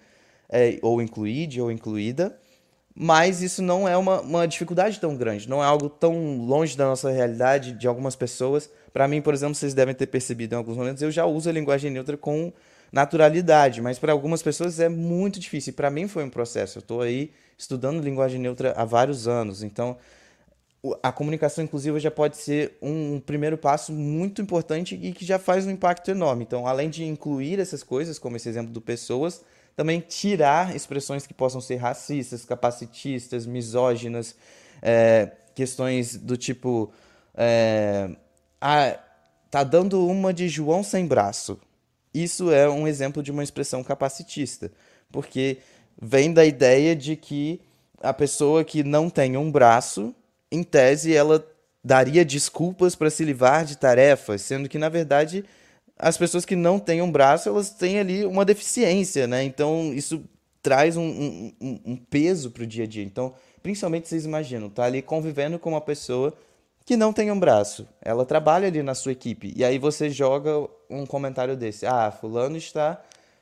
[0.52, 2.38] é, ou incluíde, ou incluída,
[2.94, 6.84] mas isso não é uma, uma dificuldade tão grande, não é algo tão longe da
[6.84, 8.70] nossa realidade de algumas pessoas.
[8.92, 11.52] Para mim, por exemplo, vocês devem ter percebido em alguns momentos, eu já uso a
[11.52, 12.52] linguagem neutra com
[12.92, 15.72] naturalidade, mas para algumas pessoas é muito difícil.
[15.72, 16.76] Para mim foi um processo.
[16.76, 19.96] Eu estou aí estudando linguagem neutra há vários anos, então
[21.02, 25.64] a comunicação inclusiva já pode ser um primeiro passo muito importante e que já faz
[25.64, 26.42] um impacto enorme.
[26.42, 29.42] Então, além de incluir essas coisas, como esse exemplo do pessoas,
[29.76, 34.34] também tirar expressões que possam ser racistas, capacitistas, misóginas,
[34.80, 36.92] é, questões do tipo.
[37.34, 38.10] É,
[38.60, 38.98] ah,
[39.50, 41.58] tá dando uma de João sem braço.
[42.12, 44.70] Isso é um exemplo de uma expressão capacitista,
[45.10, 45.58] porque
[46.00, 47.60] vem da ideia de que
[48.02, 50.14] a pessoa que não tem um braço,
[50.50, 51.46] em tese, ela
[51.82, 55.44] daria desculpas para se livrar de tarefas, sendo que, na verdade,
[56.02, 59.44] as pessoas que não têm um braço, elas têm ali uma deficiência, né?
[59.44, 60.24] Então, isso
[60.60, 63.04] traz um, um, um peso para o dia a dia.
[63.04, 63.32] Então,
[63.62, 66.34] principalmente, vocês imaginam, tá ali convivendo com uma pessoa
[66.84, 67.86] que não tem um braço.
[68.00, 69.52] Ela trabalha ali na sua equipe.
[69.54, 71.86] E aí você joga um comentário desse.
[71.86, 73.00] Ah, fulano está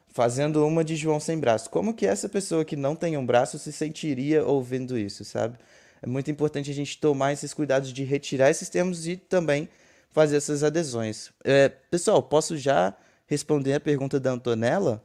[0.09, 1.71] fazendo uma de João sem braço.
[1.71, 5.57] Como que essa pessoa que não tem um braço se sentiria ouvindo isso, sabe?
[6.03, 9.67] É muito importante a gente tomar esses cuidados de retirar esses termos e também
[10.11, 11.31] fazer essas adesões.
[11.45, 12.97] É, pessoal, posso já
[13.27, 15.05] responder a pergunta da Antonella?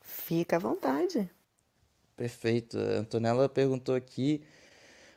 [0.00, 1.30] Fica à vontade.
[2.16, 2.78] Perfeito.
[2.78, 4.42] A Antonella perguntou aqui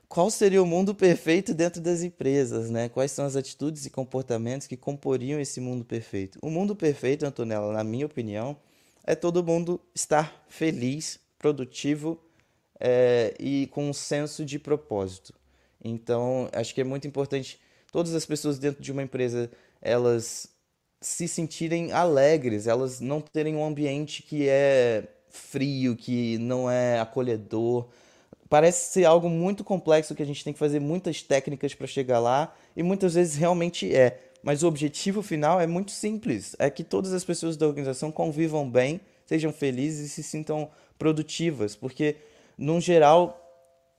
[0.07, 2.89] qual seria o mundo perfeito dentro das empresas, né?
[2.89, 6.39] Quais são as atitudes e comportamentos que comporiam esse mundo perfeito?
[6.41, 8.57] O mundo perfeito, Antonella, na minha opinião,
[9.03, 12.19] é todo mundo estar feliz, produtivo
[12.79, 15.33] é, e com um senso de propósito.
[15.83, 17.59] Então, acho que é muito importante
[17.91, 19.49] todas as pessoas dentro de uma empresa
[19.81, 20.49] elas
[21.01, 27.87] se sentirem alegres, elas não terem um ambiente que é frio, que não é acolhedor
[28.49, 32.19] parece ser algo muito complexo que a gente tem que fazer muitas técnicas para chegar
[32.19, 34.19] lá e muitas vezes realmente é.
[34.41, 38.69] Mas o objetivo final é muito simples: é que todas as pessoas da organização convivam
[38.69, 42.15] bem, sejam felizes e se sintam produtivas, porque
[42.57, 43.48] no geral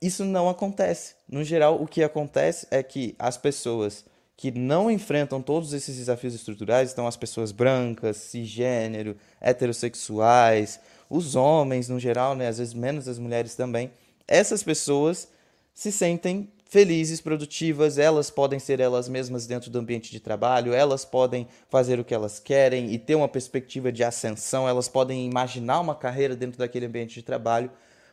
[0.01, 1.13] isso não acontece.
[1.29, 4.03] No geral, o que acontece é que as pessoas
[4.35, 11.87] que não enfrentam todos esses desafios estruturais, então as pessoas brancas, cisgênero, heterossexuais, os homens
[11.87, 13.91] no geral, né, às vezes menos as mulheres também,
[14.27, 15.27] essas pessoas
[15.75, 21.03] se sentem felizes, produtivas, elas podem ser elas mesmas dentro do ambiente de trabalho, elas
[21.03, 25.81] podem fazer o que elas querem e ter uma perspectiva de ascensão, elas podem imaginar
[25.81, 27.69] uma carreira dentro daquele ambiente de trabalho,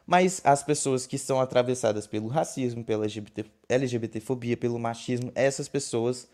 [0.08, 6.26] mas as pessoas que são atravessadas pelo racismo, pela LGBT, LGBTfobia, pelo machismo, essas pessoas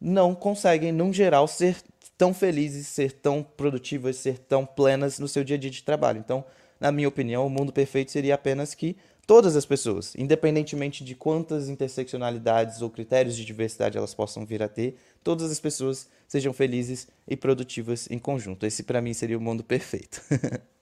[0.00, 1.76] não conseguem, no geral, ser
[2.16, 6.18] tão felizes, ser tão produtivas, ser tão plenas no seu dia a dia de trabalho.
[6.18, 6.42] Então,
[6.80, 8.96] na minha opinião, o mundo perfeito seria apenas que
[9.26, 14.68] todas as pessoas, independentemente de quantas interseccionalidades ou critérios de diversidade elas possam vir a
[14.68, 18.64] ter, todas as pessoas sejam felizes e produtivas em conjunto.
[18.64, 20.22] Esse para mim seria o mundo perfeito.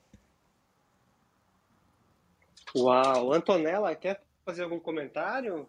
[2.77, 5.69] Uau, Antonella, quer fazer algum comentário?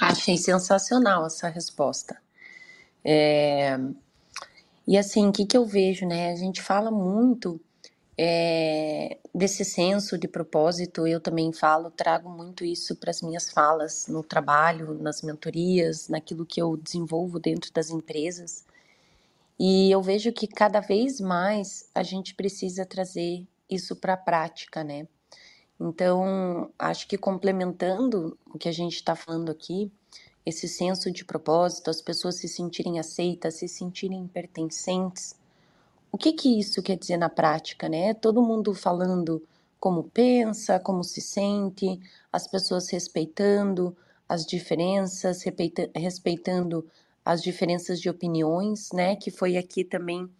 [0.00, 2.20] Achei sensacional essa resposta.
[3.04, 3.78] É...
[4.86, 6.30] E assim, o que, que eu vejo, né?
[6.30, 7.60] A gente fala muito
[8.16, 14.06] é, desse senso de propósito, eu também falo, trago muito isso para as minhas falas
[14.06, 18.64] no trabalho, nas mentorias, naquilo que eu desenvolvo dentro das empresas.
[19.58, 24.82] E eu vejo que cada vez mais a gente precisa trazer isso para a prática,
[24.84, 25.06] né?
[25.80, 29.90] Então, acho que complementando o que a gente está falando aqui,
[30.46, 35.34] esse senso de propósito, as pessoas se sentirem aceitas, se sentirem pertencentes,
[36.12, 38.14] o que que isso quer dizer na prática, né?
[38.14, 39.42] Todo mundo falando
[39.80, 42.00] como pensa, como se sente,
[42.32, 43.96] as pessoas respeitando
[44.28, 45.42] as diferenças,
[45.94, 46.86] respeitando
[47.24, 49.16] as diferenças de opiniões, né?
[49.16, 50.30] Que foi aqui também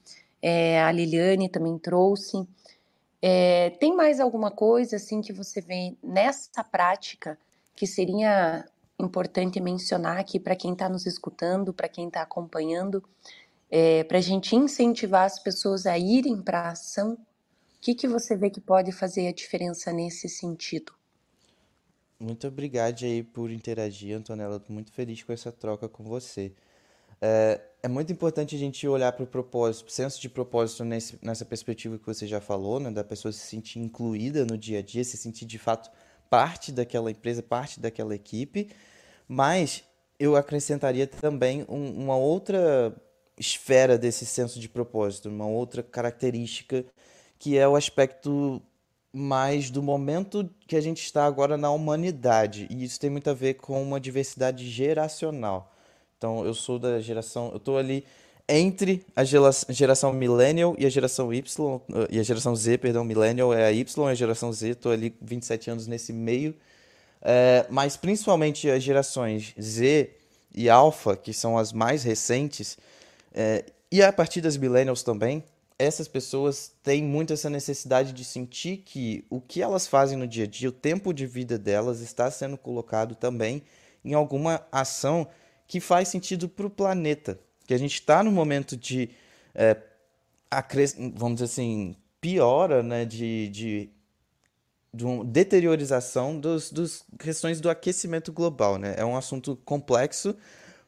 [0.41, 2.47] é, a Liliane também trouxe.
[3.27, 7.39] É, tem mais alguma coisa assim que você vê nessa prática
[7.75, 8.67] que seria
[9.01, 13.03] importante mencionar aqui para quem está nos escutando, para quem está acompanhando,
[13.71, 17.15] é, para a gente incentivar as pessoas a irem para a ação?
[17.15, 17.19] O
[17.81, 20.93] que, que você vê que pode fazer a diferença nesse sentido?
[22.21, 24.57] Muito obrigado aí por interagir, Antonella.
[24.57, 26.53] Estou muito feliz com essa troca com você.
[27.23, 31.45] É, é muito importante a gente olhar para o propósito, senso de propósito nesse, nessa
[31.45, 35.05] perspectiva que você já falou, né, da pessoa se sentir incluída no dia a dia,
[35.05, 35.91] se sentir de fato
[36.31, 38.71] parte daquela empresa, parte daquela equipe.
[39.29, 39.85] Mas
[40.19, 42.97] eu acrescentaria também um, uma outra
[43.39, 46.87] esfera desse senso de propósito, uma outra característica
[47.39, 48.63] que é o aspecto
[49.13, 52.67] mais do momento que a gente está agora na humanidade.
[52.71, 55.74] E isso tem muito a ver com uma diversidade geracional.
[56.25, 58.03] Então, eu sou da geração, eu estou ali
[58.49, 63.67] entre a geração millennial e a geração Y, e a geração Z, perdão, millennial é
[63.67, 66.55] a Y, a geração Z, estou ali 27 anos nesse meio.
[67.21, 70.13] É, mas principalmente as gerações Z
[70.55, 72.79] e Alpha, que são as mais recentes,
[73.35, 73.63] é,
[73.93, 75.45] e a partir das millennials também,
[75.79, 80.45] essas pessoas têm muito essa necessidade de sentir que o que elas fazem no dia
[80.45, 83.63] a dia, o tempo de vida delas está sendo colocado também
[84.03, 85.29] em alguma ação
[85.67, 87.39] que faz sentido para o planeta.
[87.67, 89.11] Que a gente está no momento de,
[89.55, 89.77] é,
[91.15, 93.91] vamos dizer assim, piora né, de, de,
[94.93, 98.79] de uma deteriorização das dos questões do aquecimento global.
[98.79, 98.95] Né?
[98.97, 100.37] É um assunto complexo,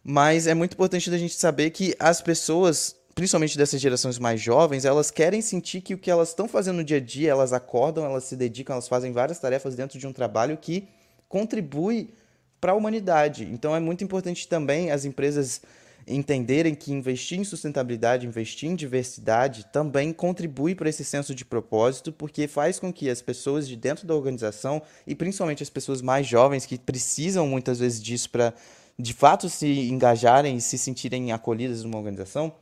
[0.02, 4.84] mas é muito importante da gente saber que as pessoas, principalmente dessas gerações mais jovens,
[4.84, 8.04] elas querem sentir que o que elas estão fazendo no dia a dia, elas acordam,
[8.04, 10.88] elas se dedicam, elas fazem várias tarefas dentro de um trabalho que
[11.28, 12.14] contribui
[12.60, 13.44] para a humanidade.
[13.44, 15.60] Então é muito importante também as empresas
[16.06, 22.12] entenderem que investir em sustentabilidade, investir em diversidade também contribui para esse senso de propósito,
[22.12, 26.26] porque faz com que as pessoas de dentro da organização e principalmente as pessoas mais
[26.26, 28.54] jovens que precisam muitas vezes disso para
[28.98, 32.52] de fato se engajarem e se sentirem acolhidas numa organização,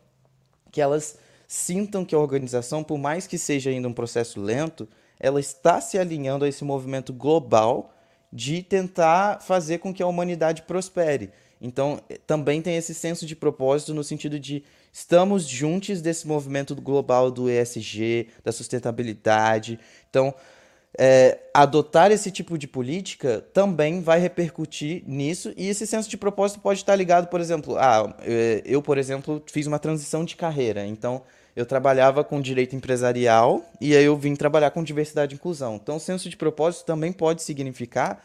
[0.72, 1.16] que elas
[1.47, 4.88] sintam que a organização, por mais que seja ainda um processo lento,
[5.20, 7.93] ela está se alinhando a esse movimento global
[8.35, 11.30] de tentar fazer com que a humanidade prospere.
[11.61, 16.74] Então, eh, também tem esse senso de propósito no sentido de estamos juntos desse movimento
[16.74, 19.78] global do ESG, da sustentabilidade.
[20.11, 20.35] Então,
[20.99, 26.61] é, adotar esse tipo de política também vai repercutir nisso e esse senso de propósito
[26.61, 30.87] pode estar ligado, por exemplo, ah, é, eu, por exemplo, fiz uma transição de carreira,
[30.87, 31.22] então
[31.55, 35.76] eu trabalhava com direito empresarial e aí eu vim trabalhar com diversidade e inclusão.
[35.76, 38.22] Então, o senso de propósito também pode significar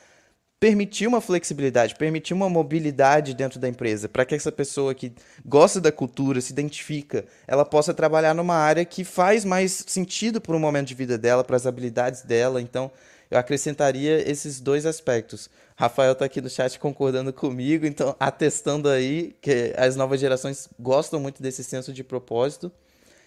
[0.60, 5.14] permitir uma flexibilidade, permitir uma mobilidade dentro da empresa, para que essa pessoa que
[5.46, 10.56] gosta da cultura, se identifica, ela possa trabalhar numa área que faz mais sentido para
[10.56, 12.62] o momento de vida dela, para as habilidades dela.
[12.62, 12.92] Então,
[13.32, 15.50] eu acrescentaria esses dois aspectos.
[15.78, 21.22] Rafael está aqui no chat concordando comigo, então atestando aí que as novas gerações gostam
[21.22, 22.70] muito desse senso de propósito.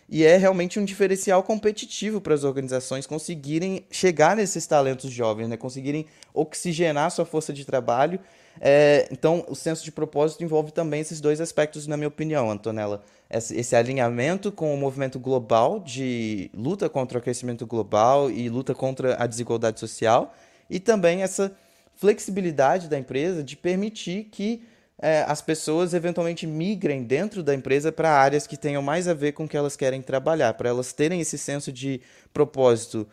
[0.08, 5.56] E é realmente um diferencial competitivo para as organizações conseguirem chegar nesses talentos jovens, né?
[5.56, 8.20] conseguirem oxigenar sua força de trabalho.
[8.60, 13.02] É, então, o senso de propósito envolve também esses dois aspectos, na minha opinião, Antonella.
[13.30, 18.74] Esse, esse alinhamento com o movimento global de luta contra o aquecimento global e luta
[18.74, 20.34] contra a desigualdade social,
[20.68, 21.56] e também essa
[21.94, 24.62] flexibilidade da empresa de permitir que
[25.02, 29.32] é, as pessoas eventualmente migrem dentro da empresa para áreas que tenham mais a ver
[29.32, 32.00] com o que elas querem trabalhar, para elas terem esse senso de
[32.32, 33.04] propósito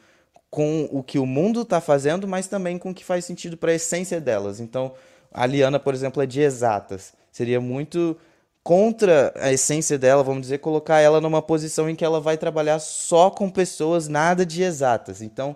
[0.52, 3.72] com o que o mundo está fazendo, mas também com o que faz sentido para
[3.72, 4.60] a essência delas.
[4.60, 4.94] Então,
[5.34, 7.14] a Liana, por exemplo, é de exatas.
[7.32, 8.16] Seria muito
[8.64, 12.78] contra a essência dela, vamos dizer, colocar ela numa posição em que ela vai trabalhar
[12.78, 15.24] só com pessoas nada de exatas.
[15.24, 15.56] Então,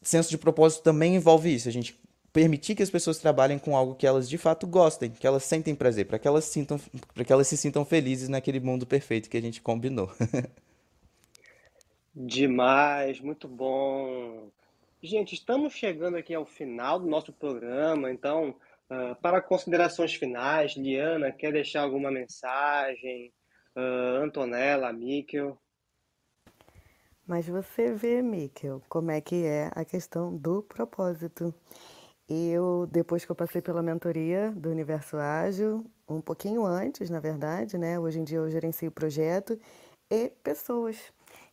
[0.00, 1.68] senso de propósito também envolve isso.
[1.68, 1.98] A gente
[2.38, 5.74] permitir que as pessoas trabalhem com algo que elas de fato gostem, que elas sentem
[5.74, 6.78] prazer, para que elas sintam,
[7.12, 10.08] para que elas se sintam felizes naquele mundo perfeito que a gente combinou.
[12.14, 14.52] Demais, muito bom.
[15.02, 18.54] Gente, estamos chegando aqui ao final do nosso programa, então,
[18.88, 23.32] uh, para considerações finais, Liana, quer deixar alguma mensagem?
[23.74, 25.58] Uh, Antonella, Mikkel?
[27.26, 31.52] Mas você vê, Mikkel, como é que é a questão do propósito.
[32.28, 37.78] Eu, depois que eu passei pela mentoria do Universo Ágil, um pouquinho antes, na verdade,
[37.78, 37.98] né?
[37.98, 39.58] Hoje em dia eu gerencio o projeto
[40.10, 40.96] e pessoas.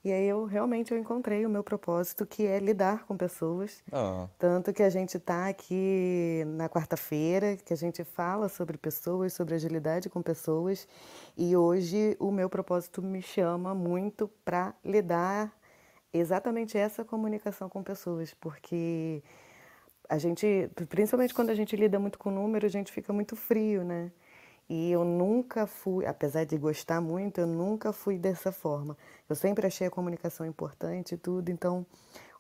[0.04, 3.84] E aí eu realmente eu encontrei o meu propósito, que é lidar com pessoas.
[3.92, 4.28] Oh.
[4.38, 9.56] Tanto que a gente está aqui na quarta-feira, que a gente fala sobre pessoas, sobre
[9.56, 10.88] agilidade com pessoas.
[11.36, 15.52] E hoje o meu propósito me chama muito para lidar
[16.14, 19.24] exatamente essa comunicação com pessoas, porque
[20.10, 23.84] a gente, principalmente quando a gente lida muito com número, a gente fica muito frio,
[23.84, 24.12] né?
[24.68, 28.98] E eu nunca fui, apesar de gostar muito, eu nunca fui dessa forma.
[29.30, 31.86] Eu sempre achei a comunicação importante e tudo, então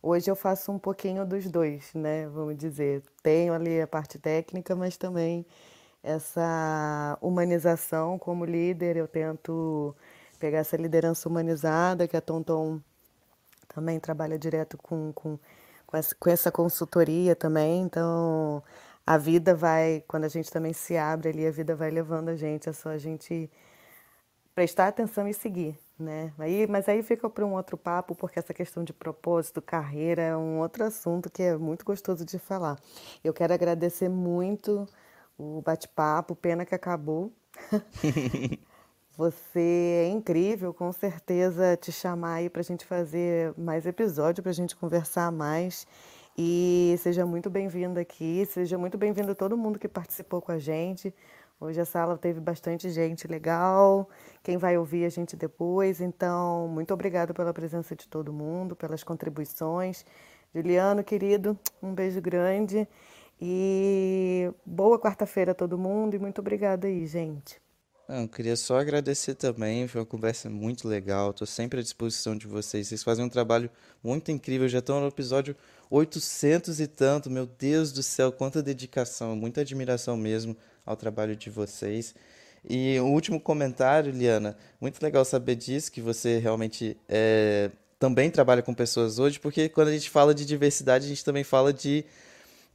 [0.01, 2.27] hoje eu faço um pouquinho dos dois, né?
[2.27, 5.45] Vamos dizer, tenho ali a parte técnica, mas também
[6.01, 9.95] essa humanização como líder, eu tento
[10.39, 12.79] pegar essa liderança humanizada, que a Tonton
[13.67, 15.39] também trabalha direto com, com
[16.19, 17.83] com essa, consultoria também.
[17.83, 18.63] Então,
[19.05, 22.35] a vida vai, quando a gente também se abre ali, a vida vai levando a
[22.35, 23.49] gente, é só a gente
[24.55, 26.33] prestar atenção e seguir, né?
[26.39, 30.37] Aí, mas aí fica para um outro papo, porque essa questão de propósito, carreira, é
[30.37, 32.79] um outro assunto que é muito gostoso de falar.
[33.23, 34.87] Eu quero agradecer muito
[35.37, 37.31] o bate-papo, pena que acabou.
[39.17, 44.49] Você é incrível, com certeza te chamar aí para a gente fazer mais episódio, para
[44.49, 45.87] a gente conversar mais.
[46.37, 51.13] E seja muito bem-vindo aqui, seja muito bem-vindo todo mundo que participou com a gente.
[51.61, 54.09] Hoje a sala teve bastante gente legal,
[54.43, 56.01] quem vai ouvir a gente depois.
[56.01, 60.05] Então, muito obrigada pela presença de todo mundo, pelas contribuições.
[60.53, 62.85] Juliano, querido, um beijo grande.
[63.39, 67.64] E boa quarta-feira a todo mundo e muito obrigada aí, gente.
[68.07, 72.45] Não, queria só agradecer também, foi uma conversa muito legal, estou sempre à disposição de
[72.45, 72.87] vocês.
[72.87, 73.67] Vocês fazem um trabalho
[74.03, 75.55] muito incrível, já estão no episódio
[75.89, 81.49] 800 e tanto, meu Deus do céu, quanta dedicação, muita admiração mesmo ao trabalho de
[81.49, 82.13] vocês.
[82.69, 88.29] E o um último comentário, Liana, muito legal saber disso, que você realmente é, também
[88.29, 91.73] trabalha com pessoas hoje, porque quando a gente fala de diversidade, a gente também fala
[91.73, 92.05] de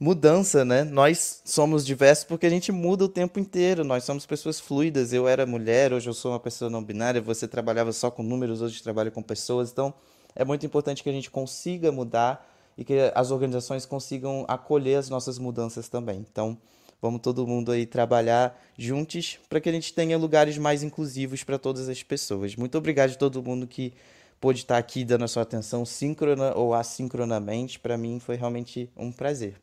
[0.01, 0.83] mudança, né?
[0.83, 3.83] Nós somos diversos porque a gente muda o tempo inteiro.
[3.83, 5.13] Nós somos pessoas fluidas.
[5.13, 7.21] Eu era mulher, hoje eu sou uma pessoa não binária.
[7.21, 9.71] Você trabalhava só com números, hoje trabalha com pessoas.
[9.71, 9.93] Então,
[10.35, 15.07] é muito importante que a gente consiga mudar e que as organizações consigam acolher as
[15.07, 16.25] nossas mudanças também.
[16.31, 16.57] Então,
[16.99, 21.59] vamos todo mundo aí trabalhar juntos para que a gente tenha lugares mais inclusivos para
[21.59, 22.55] todas as pessoas.
[22.55, 23.93] Muito obrigado a todo mundo que
[24.39, 27.79] pôde estar aqui dando a sua atenção síncrona ou assincronamente.
[27.79, 29.61] Para mim foi realmente um prazer.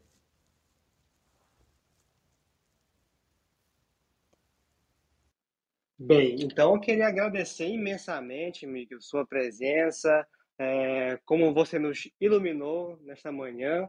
[5.98, 10.24] Bem, então eu queria agradecer imensamente, Miguel, sua presença,
[10.56, 13.88] é, como você nos iluminou nesta manhã.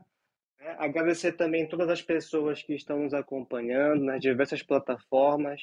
[0.59, 0.75] Né?
[0.79, 5.61] Agradecer também todas as pessoas que estão nos acompanhando nas diversas plataformas.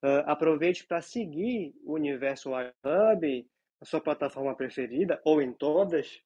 [0.00, 3.46] Uh, aproveite para seguir o Universo Hub,
[3.80, 6.22] a sua plataforma preferida, ou em todas.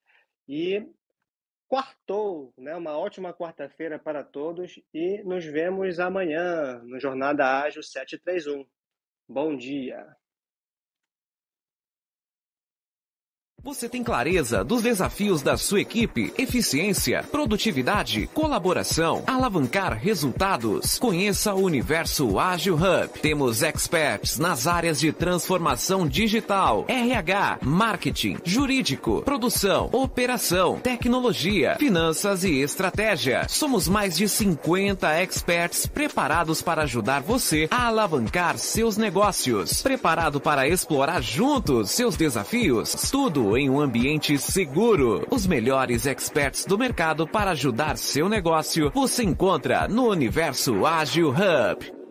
[0.47, 0.87] E
[1.67, 2.75] quartou, né?
[2.75, 8.63] uma ótima quarta-feira para todos e nos vemos amanhã no Jornada Ágil 731.
[9.27, 10.15] Bom dia.
[13.65, 20.99] Você tem clareza dos desafios da sua equipe, eficiência, produtividade, colaboração, alavancar resultados.
[20.99, 23.19] Conheça o Universo Ágil Hub.
[23.21, 32.59] Temos experts nas áreas de transformação digital, RH, marketing, jurídico, produção, operação, tecnologia, finanças e
[32.59, 33.47] estratégia.
[33.47, 39.81] Somos mais de 50 experts preparados para ajudar você a alavancar seus negócios.
[39.81, 42.89] Preparado para explorar juntos seus desafios?
[43.55, 45.27] Em um ambiente seguro.
[45.29, 52.02] Os melhores experts do mercado para ajudar seu negócio você encontra no Universo Ágil Hub.